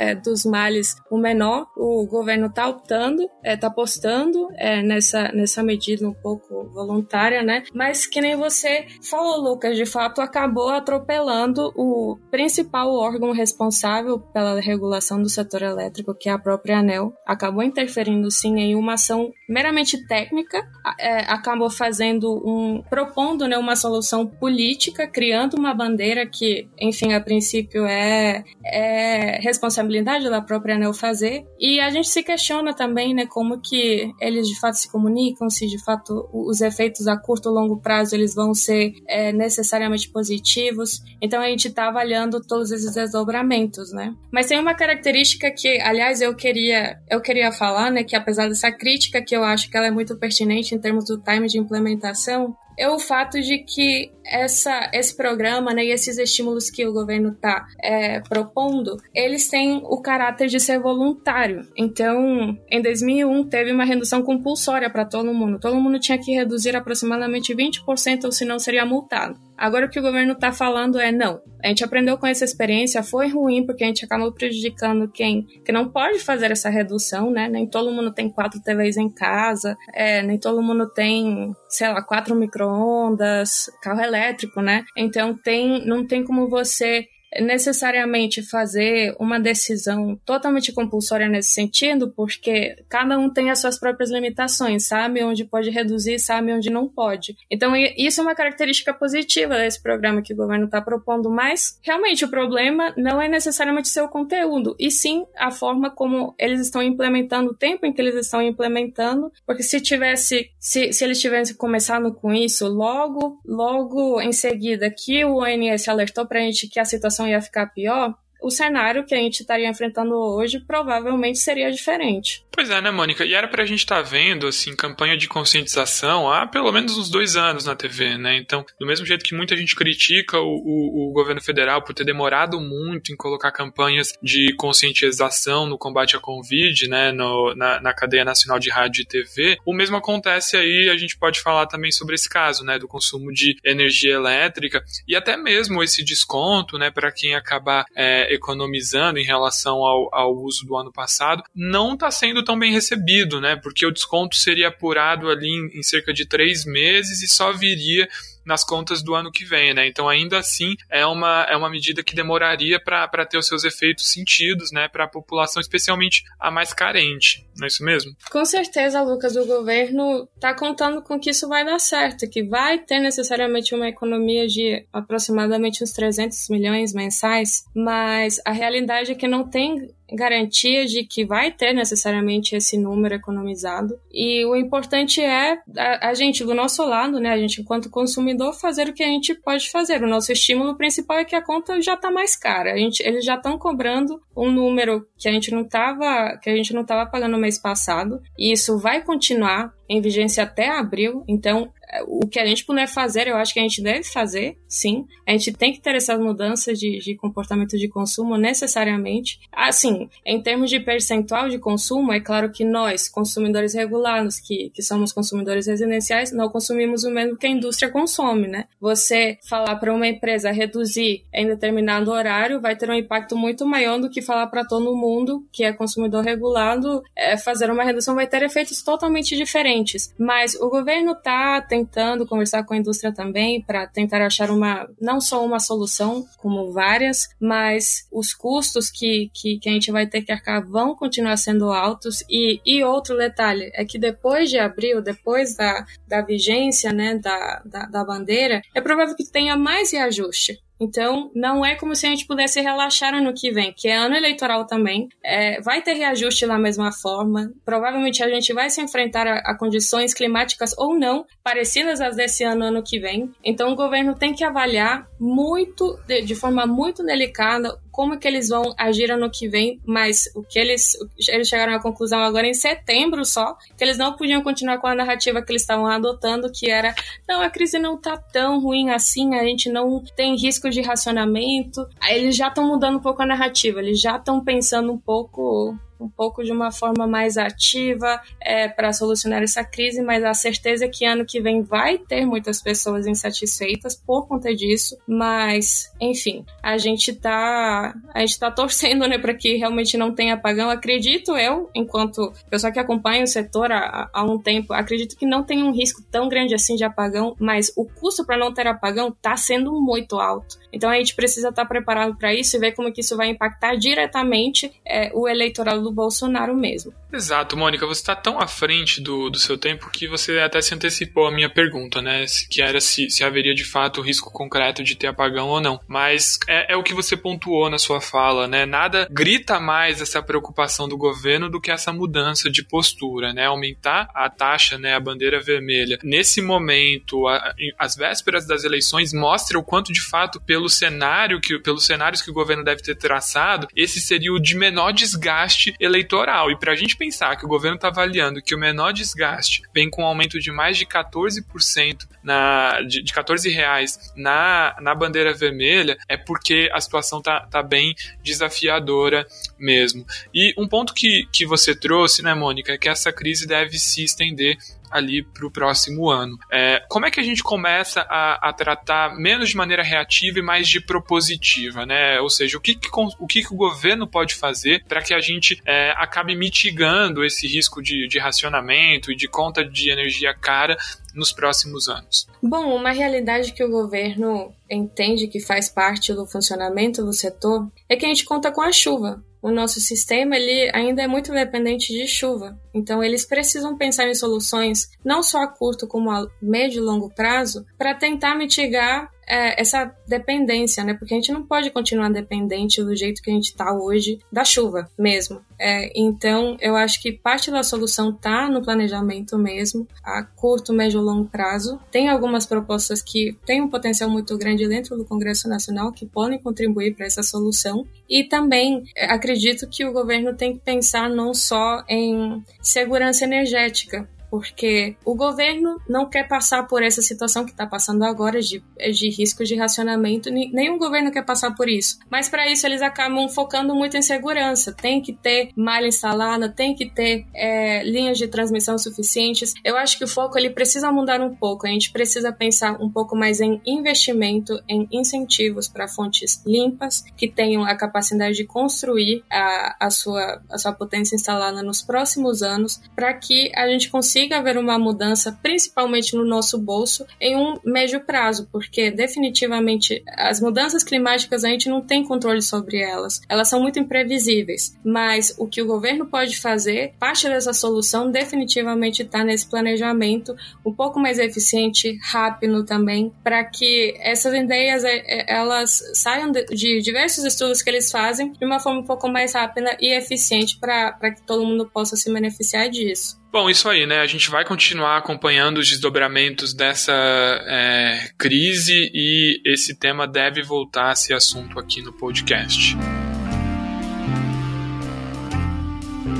[0.00, 5.30] é, dos males o menor, o governo está optando, está é, tá apostando é, nessa,
[5.32, 7.64] nessa medida um pouco voluntária, né?
[7.74, 14.58] Mas que nem você falou, Lucas, de fato acabou atropelando o principal órgão responsável pela
[14.58, 17.12] regulação do setor elétrico, que é a própria ANEL.
[17.26, 20.66] Acabou interferindo sim em uma ação meramente técnica,
[20.98, 27.20] é, acabou fazendo um propondo né, uma solução política, criando uma bandeira que, enfim, a
[27.20, 31.44] princípio é, é responsabilidade responsabilidade da própria ANEL fazer.
[31.58, 35.66] E a gente se questiona também, né, como que eles de fato se comunicam, se
[35.66, 41.02] de fato os efeitos a curto ou longo prazo eles vão ser é, necessariamente positivos.
[41.20, 44.14] Então a gente está avaliando todos esses desdobramentos, né?
[44.32, 48.70] Mas tem uma característica que, aliás, eu queria eu queria falar, né, que apesar dessa
[48.70, 52.56] crítica que eu acho que ela é muito pertinente em termos do time de implementação,
[52.80, 57.32] é o fato de que essa, esse programa né, e esses estímulos que o governo
[57.32, 61.68] está é, propondo, eles têm o caráter de ser voluntário.
[61.76, 65.60] Então, em 2001, teve uma redução compulsória para todo mundo.
[65.60, 69.38] Todo mundo tinha que reduzir aproximadamente 20%, ou senão seria multado.
[69.60, 71.42] Agora o que o governo está falando é não.
[71.62, 75.70] A gente aprendeu com essa experiência, foi ruim porque a gente acabou prejudicando quem que
[75.70, 77.46] não pode fazer essa redução, né?
[77.46, 82.02] Nem todo mundo tem quatro TVs em casa, é, nem todo mundo tem, sei lá,
[82.02, 84.82] quatro micro-ondas, carro elétrico, né?
[84.96, 87.04] Então tem, não tem como você
[87.40, 94.10] necessariamente fazer uma decisão totalmente compulsória nesse sentido, porque cada um tem as suas próprias
[94.10, 97.36] limitações, sabe onde pode reduzir, sabe onde não pode.
[97.50, 102.24] Então, isso é uma característica positiva desse programa que o governo está propondo, mas realmente
[102.24, 107.50] o problema não é necessariamente seu conteúdo, e sim a forma como eles estão implementando,
[107.50, 112.12] o tempo em que eles estão implementando, porque se tivesse, se, se eles tivessem começado
[112.14, 116.84] com isso logo, logo em seguida que o ONS alertou para a gente que a
[116.84, 121.70] situação situação ia ficar pior, o cenário que a gente estaria enfrentando hoje provavelmente seria
[121.70, 122.44] diferente.
[122.50, 123.24] Pois é, né, Mônica?
[123.24, 127.10] E era pra gente estar tá vendo, assim, campanha de conscientização há pelo menos uns
[127.10, 128.36] dois anos na TV, né?
[128.36, 132.04] Então, do mesmo jeito que muita gente critica o, o, o governo federal por ter
[132.04, 137.94] demorado muito em colocar campanhas de conscientização no combate à Covid, né, no, na, na
[137.94, 141.90] cadeia nacional de rádio e TV, o mesmo acontece aí, a gente pode falar também
[141.90, 146.90] sobre esse caso, né, do consumo de energia elétrica e até mesmo esse desconto, né,
[146.90, 152.10] para quem acabar é, economizando em relação ao, ao uso do ano passado, não está
[152.10, 153.56] sendo tão bem recebido, né?
[153.56, 158.08] Porque o desconto seria apurado ali em, em cerca de três meses e só viria
[158.44, 159.86] nas contas do ano que vem, né?
[159.86, 164.10] Então, ainda assim, é uma, é uma medida que demoraria para ter os seus efeitos
[164.10, 167.46] sentidos, né, para a população, especialmente a mais carente.
[167.56, 168.12] Não é isso mesmo?
[168.30, 172.78] Com certeza, Lucas, o governo está contando com que isso vai dar certo, que vai
[172.78, 179.28] ter necessariamente uma economia de aproximadamente uns 300 milhões mensais, mas a realidade é que
[179.28, 183.98] não tem garantia de que vai ter necessariamente esse número economizado.
[184.12, 188.52] E o importante é a, a, gente, do nosso lado, né, a gente enquanto consumidor,
[188.54, 190.02] fazer o que a gente pode fazer.
[190.02, 192.72] O nosso estímulo principal é que a conta já está mais cara.
[192.72, 196.56] A gente, eles já estão cobrando um número que a gente não estava que a
[196.56, 198.20] gente não estava pagando no mês passado.
[198.38, 201.24] E isso vai continuar em vigência até abril.
[201.26, 201.72] Então,
[202.06, 205.06] o que a gente puder fazer, eu acho que a gente deve fazer, sim.
[205.26, 209.40] A gente tem que ter essas mudanças de, de comportamento de consumo necessariamente.
[209.52, 214.82] Assim, em termos de percentual de consumo, é claro que nós, consumidores regulados, que, que
[214.82, 218.66] somos consumidores residenciais, não consumimos o mesmo que a indústria consome, né?
[218.80, 223.98] Você falar para uma empresa reduzir em determinado horário vai ter um impacto muito maior
[223.98, 228.26] do que falar para todo mundo que é consumidor regulado é, fazer uma redução vai
[228.26, 229.79] ter efeitos totalmente diferentes.
[230.18, 235.20] Mas o governo está tentando conversar com a indústria também para tentar achar uma, não
[235.20, 240.22] só uma solução, como várias, mas os custos que, que, que, a gente vai ter
[240.22, 242.22] que arcar vão continuar sendo altos.
[242.28, 247.62] E, e outro detalhe é que depois de abril, depois da, da vigência né, da,
[247.64, 250.58] da, da bandeira, é provável que tenha mais reajuste.
[250.80, 254.16] Então, não é como se a gente pudesse relaxar ano que vem, que é ano
[254.16, 255.08] eleitoral também.
[255.22, 257.52] É, vai ter reajuste da mesma forma.
[257.64, 262.44] Provavelmente a gente vai se enfrentar a, a, condições climáticas ou não, parecidas às desse
[262.44, 263.30] ano, ano que vem.
[263.44, 268.48] Então, o governo tem que avaliar muito, de, de forma muito delicada, como que eles
[268.48, 270.96] vão agir ano que vem, mas o que eles,
[271.28, 274.94] eles chegaram à conclusão agora em setembro só, que eles não podiam continuar com a
[274.94, 276.94] narrativa que eles estavam adotando, que era,
[277.28, 281.86] não, a crise não tá tão ruim assim, a gente não tem risco de racionamento.
[282.00, 285.78] Aí eles já estão mudando um pouco a narrativa, eles já estão pensando um pouco
[286.00, 290.86] um pouco de uma forma mais ativa é, para solucionar essa crise, mas a certeza
[290.86, 296.44] é que ano que vem vai ter muitas pessoas insatisfeitas por conta disso, mas enfim,
[296.62, 300.70] a gente tá a gente tá torcendo, né, para que realmente não tenha apagão.
[300.70, 305.42] Acredito eu, enquanto pessoa que acompanha o setor há, há um tempo, acredito que não
[305.42, 309.14] tem um risco tão grande assim de apagão, mas o custo para não ter apagão
[309.20, 310.58] tá sendo muito alto.
[310.72, 313.28] Então a gente precisa estar tá preparado para isso e ver como que isso vai
[313.28, 316.92] impactar diretamente é, o eleitorado do Bolsonaro mesmo.
[317.12, 320.74] Exato, Mônica, você está tão à frente do, do seu tempo que você até se
[320.74, 322.24] antecipou a minha pergunta, né?
[322.48, 325.80] Que era se, se haveria de fato risco concreto de ter apagão ou não.
[325.88, 328.64] Mas é, é o que você pontuou na sua fala, né?
[328.64, 333.46] Nada grita mais essa preocupação do governo do que essa mudança de postura, né?
[333.46, 334.94] Aumentar a taxa, né?
[334.94, 335.98] A bandeira vermelha.
[336.04, 341.58] Nesse momento, a, as vésperas das eleições mostra o quanto de fato, pelo cenário que,
[341.58, 346.50] pelos cenários que o governo deve ter traçado, esse seria o de menor desgaste eleitoral.
[346.50, 349.88] E para a gente pensar que o governo está avaliando que o menor desgaste vem
[349.88, 355.32] com um aumento de mais de 14% na, de, de 14 reais na, na bandeira
[355.32, 359.26] vermelha, é porque a situação tá, tá bem desafiadora
[359.58, 360.04] mesmo.
[360.34, 364.04] E um ponto que, que você trouxe, né, Mônica, é que essa crise deve se
[364.04, 364.58] estender
[364.90, 366.38] ali para o próximo ano.
[366.50, 370.42] É, como é que a gente começa a, a, tratar menos de maneira reativa e
[370.42, 372.20] mais de propositiva, né?
[372.20, 375.20] Ou seja, o que, que o, que, que o governo pode fazer para que a
[375.20, 380.76] gente é, acabe mitigando esse risco de, de racionamento e de conta de energia cara
[381.14, 382.26] nos próximos anos?
[382.42, 387.96] Bom, uma realidade que o governo entende que faz parte do funcionamento do setor é
[387.96, 391.92] que a gente conta com a chuva o nosso sistema ele ainda é muito dependente
[391.92, 392.58] de chuva.
[392.74, 397.08] Então eles precisam pensar em soluções não só a curto como a médio e longo
[397.14, 400.94] prazo para tentar mitigar é, essa dependência, né?
[400.94, 404.44] Porque a gente não pode continuar dependente do jeito que a gente está hoje da
[404.44, 405.40] chuva mesmo.
[405.58, 411.00] É, então, eu acho que parte da solução está no planejamento mesmo, a curto, médio
[411.00, 411.78] e longo prazo.
[411.90, 416.38] Tem algumas propostas que têm um potencial muito grande dentro do Congresso Nacional que podem
[416.38, 417.86] contribuir para essa solução.
[418.08, 424.08] E também é, acredito que o governo tem que pensar não só em segurança energética,
[424.30, 429.10] porque o governo não quer passar por essa situação que está passando agora de, de
[429.10, 431.98] risco de racionamento, nenhum governo quer passar por isso.
[432.08, 434.72] Mas para isso eles acabam focando muito em segurança.
[434.72, 439.52] Tem que ter malha instalada, tem que ter é, linhas de transmissão suficientes.
[439.64, 441.66] Eu acho que o foco ele precisa mudar um pouco.
[441.66, 447.28] A gente precisa pensar um pouco mais em investimento, em incentivos para fontes limpas que
[447.28, 452.80] tenham a capacidade de construir a, a, sua, a sua potência instalada nos próximos anos,
[452.94, 458.00] para que a gente consiga ver uma mudança, principalmente no nosso bolso, em um médio
[458.00, 463.20] prazo, porque definitivamente as mudanças climáticas a gente não tem controle sobre elas.
[463.28, 469.02] Elas são muito imprevisíveis, mas o que o governo pode fazer, parte dessa solução definitivamente
[469.02, 475.34] está nesse planejamento um pouco mais eficiente, rápido também, para que essas ideias é, é,
[475.34, 479.76] elas saiam de diversos estudos que eles fazem de uma forma um pouco mais rápida
[479.80, 483.19] e eficiente para que todo mundo possa se beneficiar disso.
[483.32, 484.00] Bom, isso aí, né?
[484.00, 490.90] A gente vai continuar acompanhando os desdobramentos dessa é, crise e esse tema deve voltar
[490.90, 492.76] a ser assunto aqui no podcast.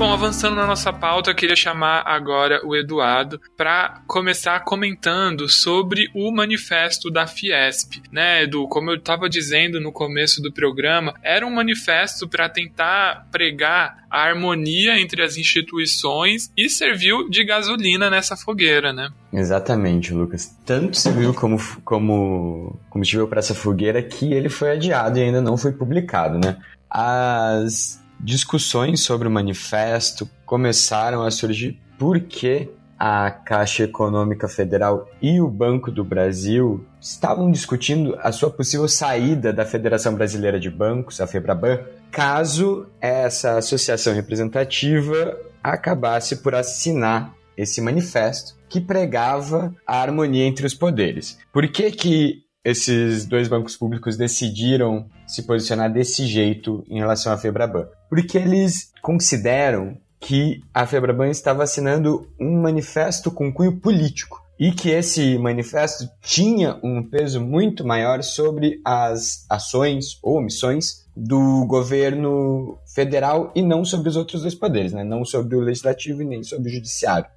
[0.01, 6.09] Bom, avançando na nossa pauta, eu queria chamar agora o Eduardo para começar comentando sobre
[6.15, 8.67] o manifesto da Fiesp, né, Edu?
[8.67, 14.23] Como eu estava dizendo no começo do programa, era um manifesto para tentar pregar a
[14.23, 19.11] harmonia entre as instituições e serviu de gasolina nessa fogueira, né?
[19.31, 20.57] Exatamente, Lucas.
[20.65, 25.55] Tanto serviu como, como combustível para essa fogueira que ele foi adiado e ainda não
[25.57, 26.57] foi publicado, né?
[26.89, 35.47] As discussões sobre o manifesto começaram a surgir porque a Caixa Econômica Federal e o
[35.47, 41.25] Banco do Brasil estavam discutindo a sua possível saída da Federação Brasileira de Bancos, a
[41.25, 41.79] FEBRABAN,
[42.11, 50.75] caso essa associação representativa acabasse por assinar esse manifesto que pregava a harmonia entre os
[50.75, 51.39] poderes.
[51.51, 57.37] Por que que esses dois bancos públicos decidiram se posicionar desse jeito em relação à
[57.37, 57.87] Febraban?
[58.11, 64.89] Porque eles consideram que a Febraban estava assinando um manifesto com cunho político e que
[64.89, 73.49] esse manifesto tinha um peso muito maior sobre as ações ou omissões do governo federal
[73.55, 75.05] e não sobre os outros dois poderes, né?
[75.05, 77.29] não sobre o legislativo e nem sobre o judiciário.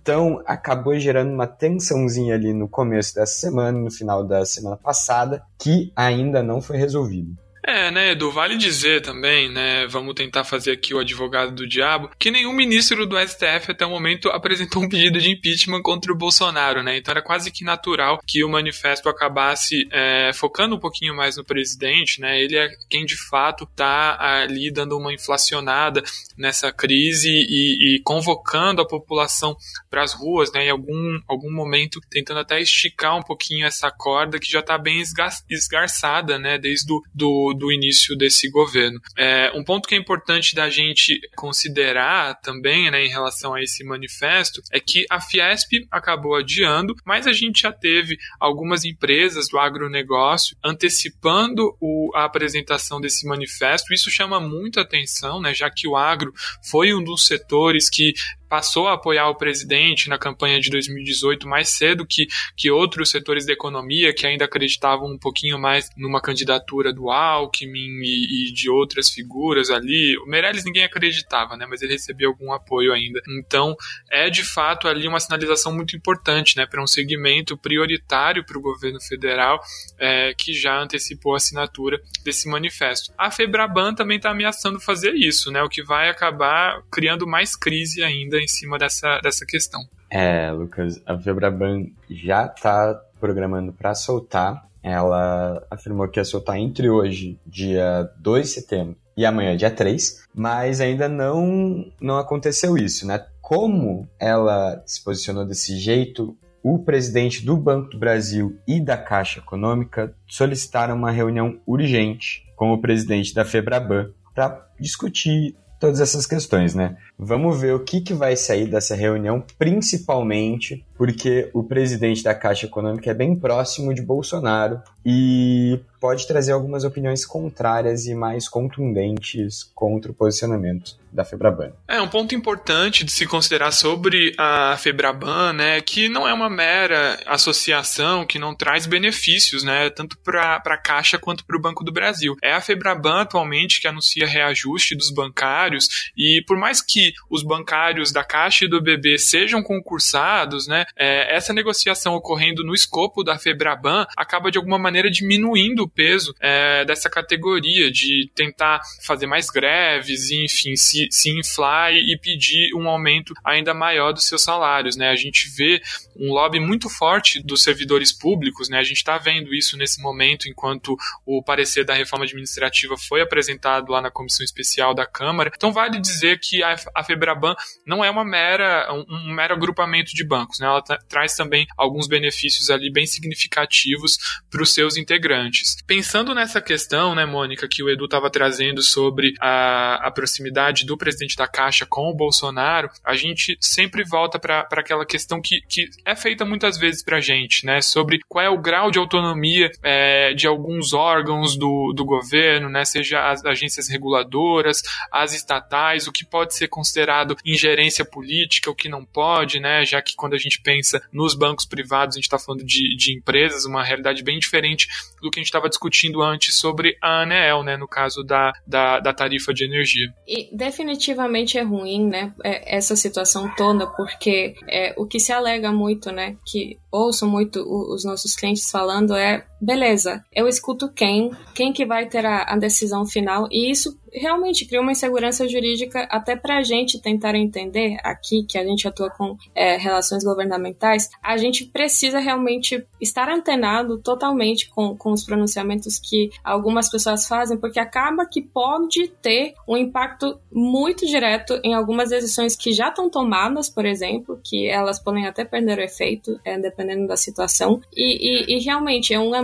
[0.00, 5.42] Então acabou gerando uma tensãozinha ali no começo dessa semana, no final da semana passada,
[5.58, 7.36] que ainda não foi resolvido.
[7.62, 12.10] É, né, Edu, vale dizer também, né, vamos tentar fazer aqui o advogado do diabo,
[12.18, 16.16] que nenhum ministro do STF até o momento apresentou um pedido de impeachment contra o
[16.16, 21.14] Bolsonaro, né, então era quase que natural que o manifesto acabasse é, focando um pouquinho
[21.14, 26.02] mais no presidente, né, ele é quem de fato está ali dando uma inflacionada
[26.38, 29.54] nessa crise e, e convocando a população
[29.90, 34.38] para as ruas, né, em algum, algum momento tentando até esticar um pouquinho essa corda
[34.38, 35.02] que já está bem
[35.50, 39.00] esgarçada, né, desde o do do, início desse governo.
[39.16, 43.84] É, um ponto que é importante da gente considerar também, né, em relação a esse
[43.84, 49.58] manifesto, é que a Fiesp acabou adiando, mas a gente já teve algumas empresas do
[49.58, 53.92] agronegócio antecipando o, a apresentação desse manifesto.
[53.92, 56.32] Isso chama muita atenção, né, já que o agro
[56.62, 58.12] foi um dos setores que
[58.50, 62.26] passou a apoiar o presidente na campanha de 2018 mais cedo que,
[62.56, 68.00] que outros setores da economia que ainda acreditavam um pouquinho mais numa candidatura do Alckmin
[68.02, 70.18] e, e de outras figuras ali.
[70.18, 71.64] O Meirelles ninguém acreditava, né?
[71.64, 73.22] Mas ele recebia algum apoio ainda.
[73.38, 73.76] Então,
[74.10, 76.66] é de fato ali uma sinalização muito importante, né?
[76.66, 79.60] Para um segmento prioritário para o governo federal
[79.96, 83.12] é, que já antecipou a assinatura desse manifesto.
[83.16, 85.62] A Febraban também está ameaçando fazer isso, né?
[85.62, 89.80] O que vai acabar criando mais crise ainda em cima dessa, dessa questão.
[90.10, 94.68] É, Lucas, a Febraban já está programando para soltar.
[94.82, 100.26] Ela afirmou que ia soltar entre hoje, dia 2 de setembro, e amanhã, dia 3,
[100.34, 103.26] mas ainda não, não aconteceu isso, né?
[103.42, 109.40] Como ela se posicionou desse jeito, o presidente do Banco do Brasil e da Caixa
[109.40, 116.74] Econômica solicitaram uma reunião urgente com o presidente da Febraban para discutir todas essas questões,
[116.74, 116.96] né?
[117.18, 122.66] Vamos ver o que, que vai sair dessa reunião, principalmente porque o presidente da Caixa
[122.66, 129.64] Econômica é bem próximo de Bolsonaro e pode trazer algumas opiniões contrárias e mais contundentes
[129.74, 131.72] contra o posicionamento da Febraban.
[131.88, 136.48] É um ponto importante de se considerar sobre a Febraban, né, que não é uma
[136.48, 141.82] mera associação que não traz benefícios, né, tanto para a Caixa quanto para o Banco
[141.82, 142.36] do Brasil.
[142.42, 148.12] É a Febraban atualmente que anuncia reajuste dos bancários e por mais que os bancários
[148.12, 153.38] da Caixa e do BB sejam concursados, né, é, essa negociação ocorrendo no escopo da
[153.38, 159.48] Febraban acaba de alguma maneira diminuindo o peso é, dessa categoria de tentar fazer mais
[159.50, 164.96] greves e enfim se se, inflar e pedir um aumento ainda maior dos seus salários.
[164.96, 165.08] Né?
[165.08, 165.80] A gente vê
[166.16, 168.78] um lobby muito forte dos servidores públicos, né?
[168.78, 173.90] a gente está vendo isso nesse momento, enquanto o parecer da reforma administrativa foi apresentado
[173.90, 175.50] lá na comissão especial da Câmara.
[175.54, 177.54] Então, vale dizer que a, a Febraban
[177.86, 180.66] não é uma mera, um, um mero agrupamento de bancos, né?
[180.66, 184.18] ela traz também alguns benefícios ali bem significativos
[184.50, 185.76] para os seus integrantes.
[185.86, 190.96] Pensando nessa questão, né, Mônica, que o Edu estava trazendo sobre a, a proximidade do
[190.96, 195.88] presidente da Caixa com o Bolsonaro, a gente sempre volta para aquela questão que, que
[196.04, 197.80] é feita muitas vezes para a gente, né?
[197.80, 202.84] Sobre qual é o grau de autonomia é, de alguns órgãos do, do governo, né?
[202.84, 208.88] Seja as agências reguladoras, as estatais, o que pode ser considerado ingerência política, o que
[208.88, 209.84] não pode, né?
[209.84, 210.69] Já que quando a gente pensa
[211.12, 214.88] nos bancos privados, a gente está falando de, de empresas, uma realidade bem diferente
[215.22, 217.76] do que a gente estava discutindo antes sobre a ANEEL, né?
[217.76, 220.12] No caso da, da, da tarifa de energia.
[220.26, 225.72] E definitivamente é ruim, né, é, essa situação toda, porque é, o que se alega
[225.72, 231.72] muito, né, que ouço muito os nossos clientes falando é, beleza, eu escuto quem, quem
[231.72, 236.36] que vai ter a, a decisão final, e isso realmente cria uma insegurança jurídica até
[236.36, 241.36] para a gente tentar entender aqui que a gente atua com é, relações governamentais, a
[241.36, 247.78] gente precisa realmente estar antenado totalmente com, com os pronunciamentos que algumas pessoas fazem, porque
[247.78, 253.68] acaba que pode ter um impacto muito direto em algumas decisões que já estão tomadas,
[253.68, 258.56] por exemplo, que elas podem até perder o efeito, é, dependendo da situação, e, e,
[258.56, 259.34] e realmente é um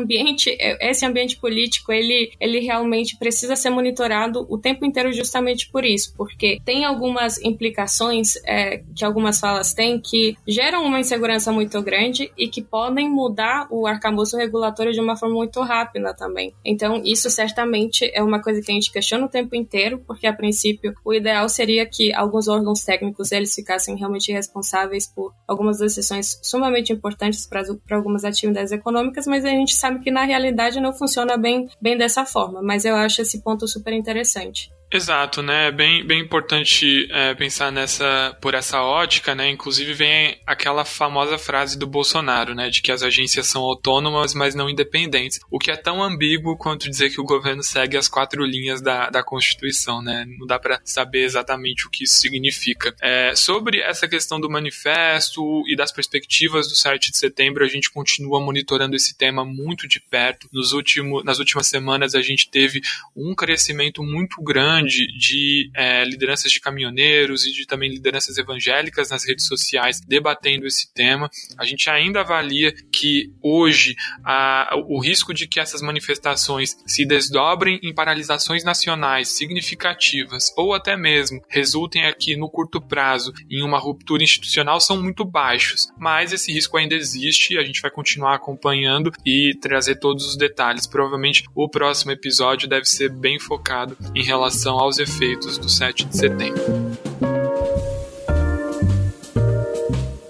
[0.58, 5.84] é, esse ambiente político, ele, ele realmente precisa ser monitorado o tempo inteiro justamente por
[5.84, 11.80] isso, porque tem algumas implicações é, que algumas falas têm que geram uma insegurança muito
[11.82, 16.52] grande e que podem mudar o arcabouço regulatório de uma forma muito rápida também.
[16.64, 20.32] Então, isso certamente é uma coisa que a gente questiona o tempo inteiro, porque a
[20.32, 26.38] princípio o ideal seria que alguns órgãos técnicos eles ficassem realmente responsáveis por algumas decisões
[26.42, 31.36] sumamente importantes para algumas atividades econômicas, mas a gente sabe que na realidade não funciona
[31.36, 32.60] bem, bem dessa forma.
[32.62, 34.70] Mas eu acho esse ponto super interessante.
[34.92, 35.66] Exato, né?
[35.66, 39.50] É bem, bem importante é, pensar nessa por essa ótica, né?
[39.50, 42.70] Inclusive vem aquela famosa frase do Bolsonaro, né?
[42.70, 45.40] De que as agências são autônomas, mas não independentes.
[45.50, 49.10] O que é tão ambíguo quanto dizer que o governo segue as quatro linhas da,
[49.10, 50.24] da Constituição, né?
[50.38, 52.94] Não dá para saber exatamente o que isso significa.
[53.02, 57.90] É, sobre essa questão do manifesto e das perspectivas do 7 de setembro, a gente
[57.90, 60.48] continua monitorando esse tema muito de perto.
[60.52, 62.80] Nos últimos, nas últimas semanas a gente teve
[63.16, 69.10] um crescimento muito grande grande de é, lideranças de caminhoneiros e de também lideranças evangélicas
[69.10, 71.30] nas redes sociais debatendo esse tema.
[71.58, 77.80] A gente ainda avalia que hoje a, o risco de que essas manifestações se desdobrem
[77.82, 84.22] em paralisações nacionais significativas ou até mesmo resultem aqui no curto prazo em uma ruptura
[84.22, 89.12] institucional são muito baixos, mas esse risco ainda existe e a gente vai continuar acompanhando
[89.24, 90.86] e trazer todos os detalhes.
[90.86, 96.16] Provavelmente o próximo episódio deve ser bem focado em relação aos efeitos do 7 de
[96.16, 97.05] setembro.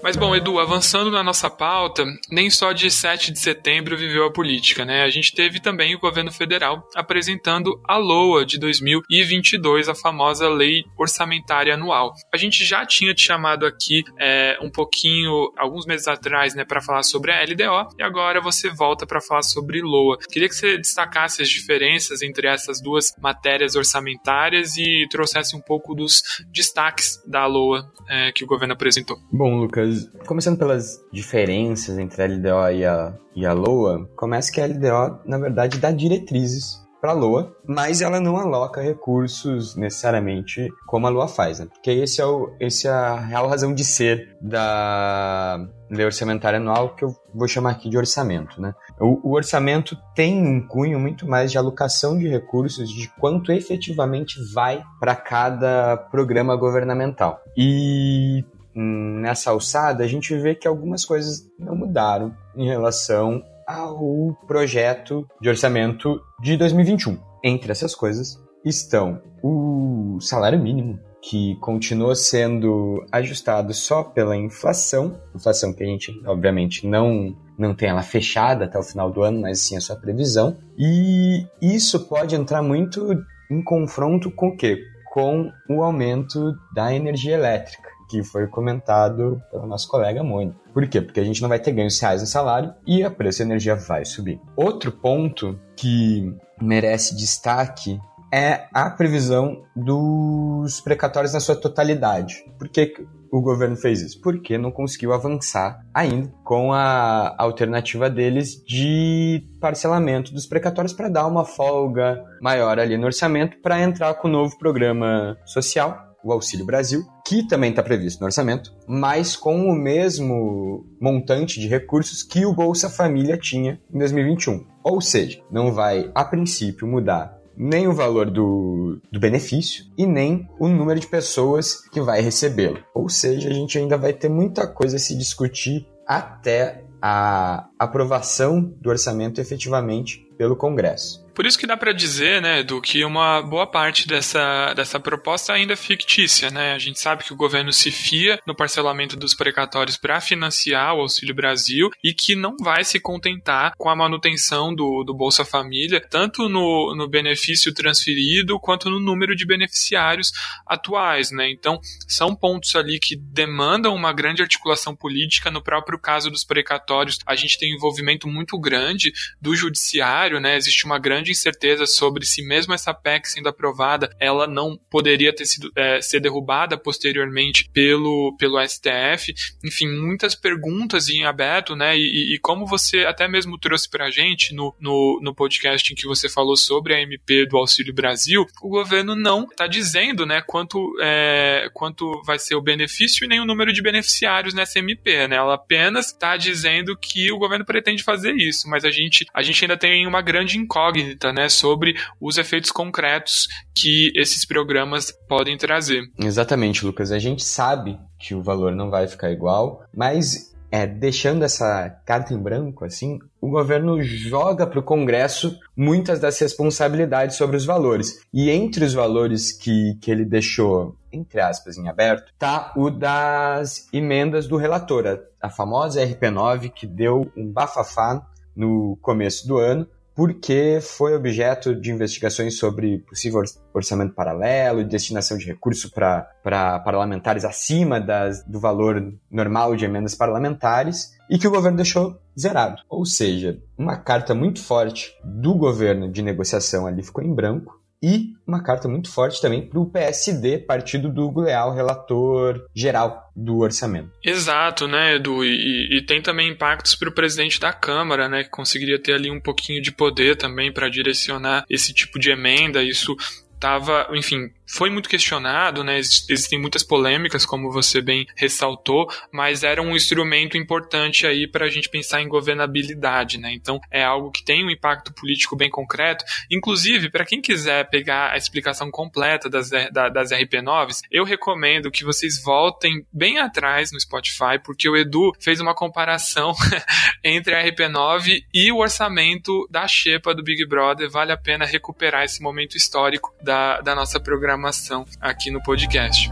[0.07, 4.31] Mas bom, Edu, avançando na nossa pauta, nem só de 7 de setembro viveu a
[4.31, 5.03] política, né?
[5.03, 10.85] A gente teve também o governo federal apresentando a LOA de 2022, a famosa Lei
[10.97, 12.13] Orçamentária Anual.
[12.33, 16.79] A gente já tinha te chamado aqui é, um pouquinho, alguns meses atrás, né, para
[16.81, 20.19] falar sobre a LDO, e agora você volta para falar sobre LOA.
[20.31, 25.93] Queria que você destacasse as diferenças entre essas duas matérias orçamentárias e trouxesse um pouco
[25.93, 29.17] dos destaques da LOA é, que o governo apresentou.
[29.29, 34.61] Bom, Lucas, começando pelas diferenças entre a LDO e a, e a LOA, começa que
[34.61, 40.67] a LDO, na verdade, dá diretrizes para a LOA, mas ela não aloca recursos necessariamente
[40.85, 41.67] como a LOA faz, né?
[41.71, 46.95] Porque esse é, o, esse é a real razão de ser da lei orçamentária anual,
[46.95, 48.73] que eu vou chamar aqui de orçamento, né?
[48.99, 54.35] O, o orçamento tem um cunho muito mais de alocação de recursos, de quanto efetivamente
[54.53, 57.39] vai para cada programa governamental.
[57.55, 58.43] E
[58.77, 65.49] nessa alçada, a gente vê que algumas coisas não mudaram em relação ao projeto de
[65.49, 67.17] orçamento de 2021.
[67.43, 75.73] Entre essas coisas estão o salário mínimo, que continua sendo ajustado só pela inflação, inflação
[75.73, 79.61] que a gente obviamente não não tem ela fechada até o final do ano, mas
[79.61, 80.57] sim a sua previsão.
[80.77, 83.11] E isso pode entrar muito
[83.49, 84.79] em confronto com o quê?
[85.11, 90.57] Com o aumento da energia elétrica, que foi comentado pelo nosso colega Mônica.
[90.73, 91.01] Por quê?
[91.01, 93.75] Porque a gente não vai ter ganhos reais no salário e a preço da energia
[93.75, 94.39] vai subir.
[94.55, 97.99] Outro ponto que merece destaque
[98.33, 102.43] é a previsão dos precatórios na sua totalidade.
[102.59, 102.93] Por que
[103.31, 104.21] o governo fez isso?
[104.21, 111.27] Porque não conseguiu avançar ainda com a alternativa deles de parcelamento dos precatórios para dar
[111.27, 116.65] uma folga maior ali no orçamento para entrar com o novo programa social o Auxílio
[116.65, 122.45] Brasil, que também está previsto no orçamento, mas com o mesmo montante de recursos que
[122.45, 124.65] o Bolsa Família tinha em 2021.
[124.83, 130.47] Ou seja, não vai, a princípio, mudar nem o valor do, do benefício e nem
[130.59, 132.83] o número de pessoas que vai recebê-lo.
[132.93, 138.61] Ou seja, a gente ainda vai ter muita coisa a se discutir até a aprovação
[138.61, 141.25] do orçamento efetivamente pelo Congresso.
[141.37, 145.53] Por isso que dá para dizer, né, do que uma boa parte dessa, dessa proposta
[145.53, 146.73] ainda é fictícia, né?
[146.73, 151.01] A gente sabe que o governo se fia no parcelamento dos precatórios para financiar o
[151.01, 156.01] Auxílio Brasil e que não vai se contentar com a manutenção do, do Bolsa Família,
[156.09, 160.31] tanto no, no benefício transferido quanto no número de beneficiários
[160.65, 161.51] atuais, né?
[161.51, 165.51] Então, são pontos ali que demandam uma grande articulação política.
[165.51, 170.57] No próprio caso dos precatórios, a gente tem um envolvimento muito grande do judiciário, né?
[170.57, 175.45] Existe uma grande incerteza sobre se mesmo essa PEC sendo aprovada, ela não poderia ter
[175.45, 179.33] sido é, ser derrubada posteriormente pelo, pelo STF.
[179.63, 181.97] Enfim, muitas perguntas em aberto, né?
[181.97, 185.95] E, e como você até mesmo trouxe para a gente no, no, no podcast em
[185.95, 190.41] que você falou sobre a MP do Auxílio Brasil, o governo não está dizendo, né,
[190.41, 195.27] quanto, é, quanto vai ser o benefício e nem o número de beneficiários nessa MP,
[195.27, 195.35] né?
[195.35, 199.63] Ela apenas está dizendo que o governo pretende fazer isso, mas a gente, a gente
[199.63, 206.03] ainda tem uma grande incógnita né, sobre os efeitos concretos que esses programas podem trazer.
[206.19, 207.11] Exatamente, Lucas.
[207.11, 212.33] A gente sabe que o valor não vai ficar igual, mas é, deixando essa carta
[212.33, 218.19] em branco, assim, o governo joga para o Congresso muitas das responsabilidades sobre os valores.
[218.33, 223.87] E entre os valores que, que ele deixou, entre aspas, em aberto, tá o das
[223.93, 229.87] emendas do relator, a, a famosa RP9, que deu um bafafá no começo do ano,
[230.17, 237.45] porque foi objeto de investigações sobre possível orçamento paralelo e destinação de recursos para parlamentares
[237.45, 242.81] acima das, do valor normal de emendas parlamentares e que o governo deixou zerado.
[242.89, 248.33] Ou seja, uma carta muito forte do governo de negociação ali ficou em branco e
[248.45, 254.11] uma carta muito forte também para o PSD, partido do Hugo relator geral do orçamento.
[254.23, 255.43] Exato, né, Edu?
[255.43, 259.31] E, e tem também impactos para o presidente da Câmara, né, que conseguiria ter ali
[259.31, 262.83] um pouquinho de poder também para direcionar esse tipo de emenda.
[262.83, 263.15] Isso
[263.55, 265.97] estava, enfim, foi muito questionado, né?
[265.97, 271.69] Existem muitas polêmicas, como você bem ressaltou, mas era um instrumento importante aí para a
[271.69, 273.53] gente pensar em governabilidade, né?
[273.53, 276.25] Então é algo que tem um impacto político bem concreto.
[276.51, 282.41] Inclusive, para quem quiser pegar a explicação completa das, das RP9s, eu recomendo que vocês
[282.43, 286.53] voltem bem atrás no Spotify, porque o Edu fez uma comparação
[287.23, 291.09] entre a RP9 e o orçamento da Xepa do Big Brother.
[291.09, 296.31] Vale a pena recuperar esse momento histórico da, da nossa programação programação aqui no podcast.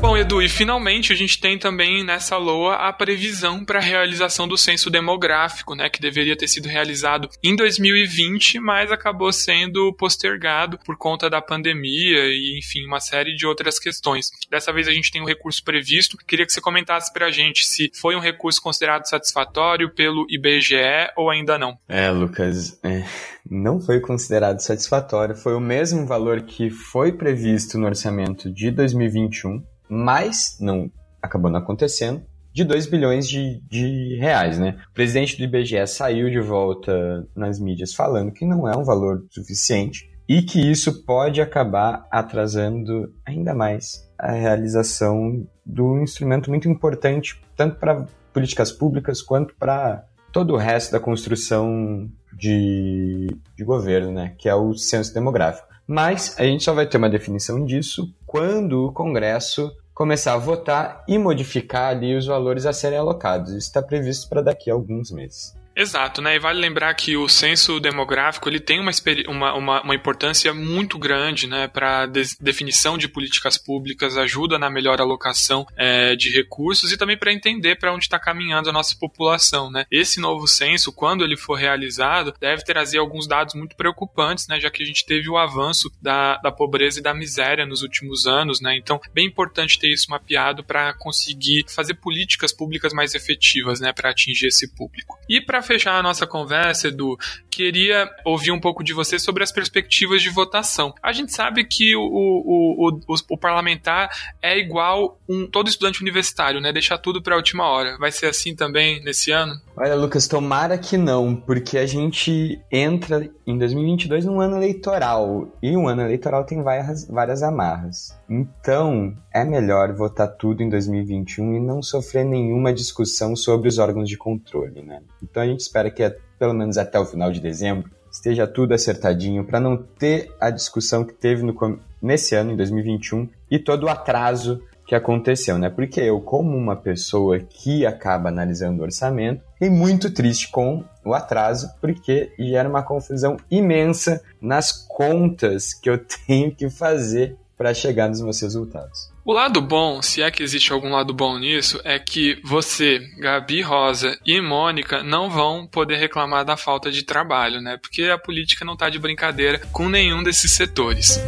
[0.00, 4.48] Bom, Edu, e finalmente a gente tem também nessa LOA a previsão para a realização
[4.48, 10.78] do censo demográfico, né, que deveria ter sido realizado em 2020, mas acabou sendo postergado
[10.86, 14.30] por conta da pandemia e, enfim, uma série de outras questões.
[14.50, 16.16] Dessa vez a gente tem um recurso previsto.
[16.26, 21.12] Queria que você comentasse para a gente se foi um recurso considerado satisfatório pelo IBGE
[21.14, 21.76] ou ainda não.
[21.86, 23.04] É, Lucas, é,
[23.48, 25.36] não foi considerado satisfatório.
[25.36, 31.58] Foi o mesmo valor que foi previsto no orçamento de 2021 mas não acabou não
[31.58, 32.22] acontecendo,
[32.52, 34.76] de 2 bilhões de, de reais, né?
[34.90, 39.24] O presidente do IBGE saiu de volta nas mídias falando que não é um valor
[39.30, 47.40] suficiente e que isso pode acabar atrasando ainda mais a realização do instrumento muito importante,
[47.56, 53.26] tanto para políticas públicas quanto para todo o resto da construção de,
[53.56, 54.34] de governo, né?
[54.38, 55.68] Que é o censo demográfico.
[55.86, 61.04] Mas a gente só vai ter uma definição disso quando o Congresso começar a votar
[61.06, 63.50] e modificar ali os valores a serem alocados.
[63.50, 65.54] Isso está previsto para daqui a alguns meses.
[65.74, 66.36] Exato, né?
[66.36, 68.90] E vale lembrar que o censo demográfico ele tem uma,
[69.28, 74.58] uma, uma, uma importância muito grande né, para a de definição de políticas públicas, ajuda
[74.58, 78.72] na melhor alocação é, de recursos e também para entender para onde está caminhando a
[78.72, 79.70] nossa população.
[79.70, 79.84] Né?
[79.90, 84.70] Esse novo censo, quando ele for realizado, deve trazer alguns dados muito preocupantes, né, já
[84.70, 88.60] que a gente teve o avanço da, da pobreza e da miséria nos últimos anos.
[88.60, 88.76] Né?
[88.76, 94.10] Então, bem importante ter isso mapeado para conseguir fazer políticas públicas mais efetivas né, para
[94.10, 95.18] atingir esse público.
[95.28, 97.16] E para fechar a nossa conversa, Edu,
[97.50, 100.94] queria ouvir um pouco de você sobre as perspectivas de votação.
[101.02, 104.08] A gente sabe que o, o, o, o, parlamentar
[104.40, 106.72] é igual um todo estudante universitário, né?
[106.72, 107.98] Deixar tudo para a última hora.
[107.98, 109.54] Vai ser assim também nesse ano?
[109.76, 115.76] Olha, Lucas, tomara que não, porque a gente entra em 2022 num ano eleitoral e
[115.76, 118.16] um ano eleitoral tem várias, várias amarras.
[118.28, 124.08] Então, é melhor votar tudo em 2021 e não sofrer nenhuma discussão sobre os órgãos
[124.08, 125.02] de controle, né?
[125.22, 126.02] Então a gente espera que
[126.40, 131.04] pelo menos até o final de dezembro, esteja tudo acertadinho para não ter a discussão
[131.04, 135.68] que teve no, nesse ano, em 2021, e todo o atraso que aconteceu, né?
[135.68, 141.12] Porque eu, como uma pessoa que acaba analisando o orçamento, fiquei muito triste com o
[141.12, 148.08] atraso, porque gera uma confusão imensa nas contas que eu tenho que fazer para chegar
[148.08, 149.12] nos meus resultados.
[149.30, 153.62] O lado bom, se é que existe algum lado bom nisso, é que você, Gabi
[153.62, 157.76] Rosa e Mônica não vão poder reclamar da falta de trabalho, né?
[157.76, 161.20] Porque a política não tá de brincadeira com nenhum desses setores.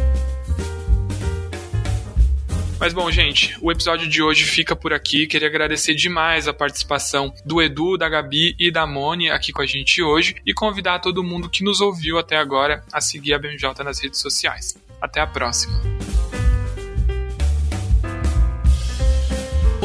[2.77, 5.25] Mas bom, gente, o episódio de hoje fica por aqui.
[5.25, 9.65] Queria agradecer demais a participação do Edu, da Gabi e da Moni aqui com a
[9.65, 13.81] gente hoje e convidar todo mundo que nos ouviu até agora a seguir a BMJ
[13.81, 14.77] nas redes sociais.
[15.01, 16.02] Até a próxima.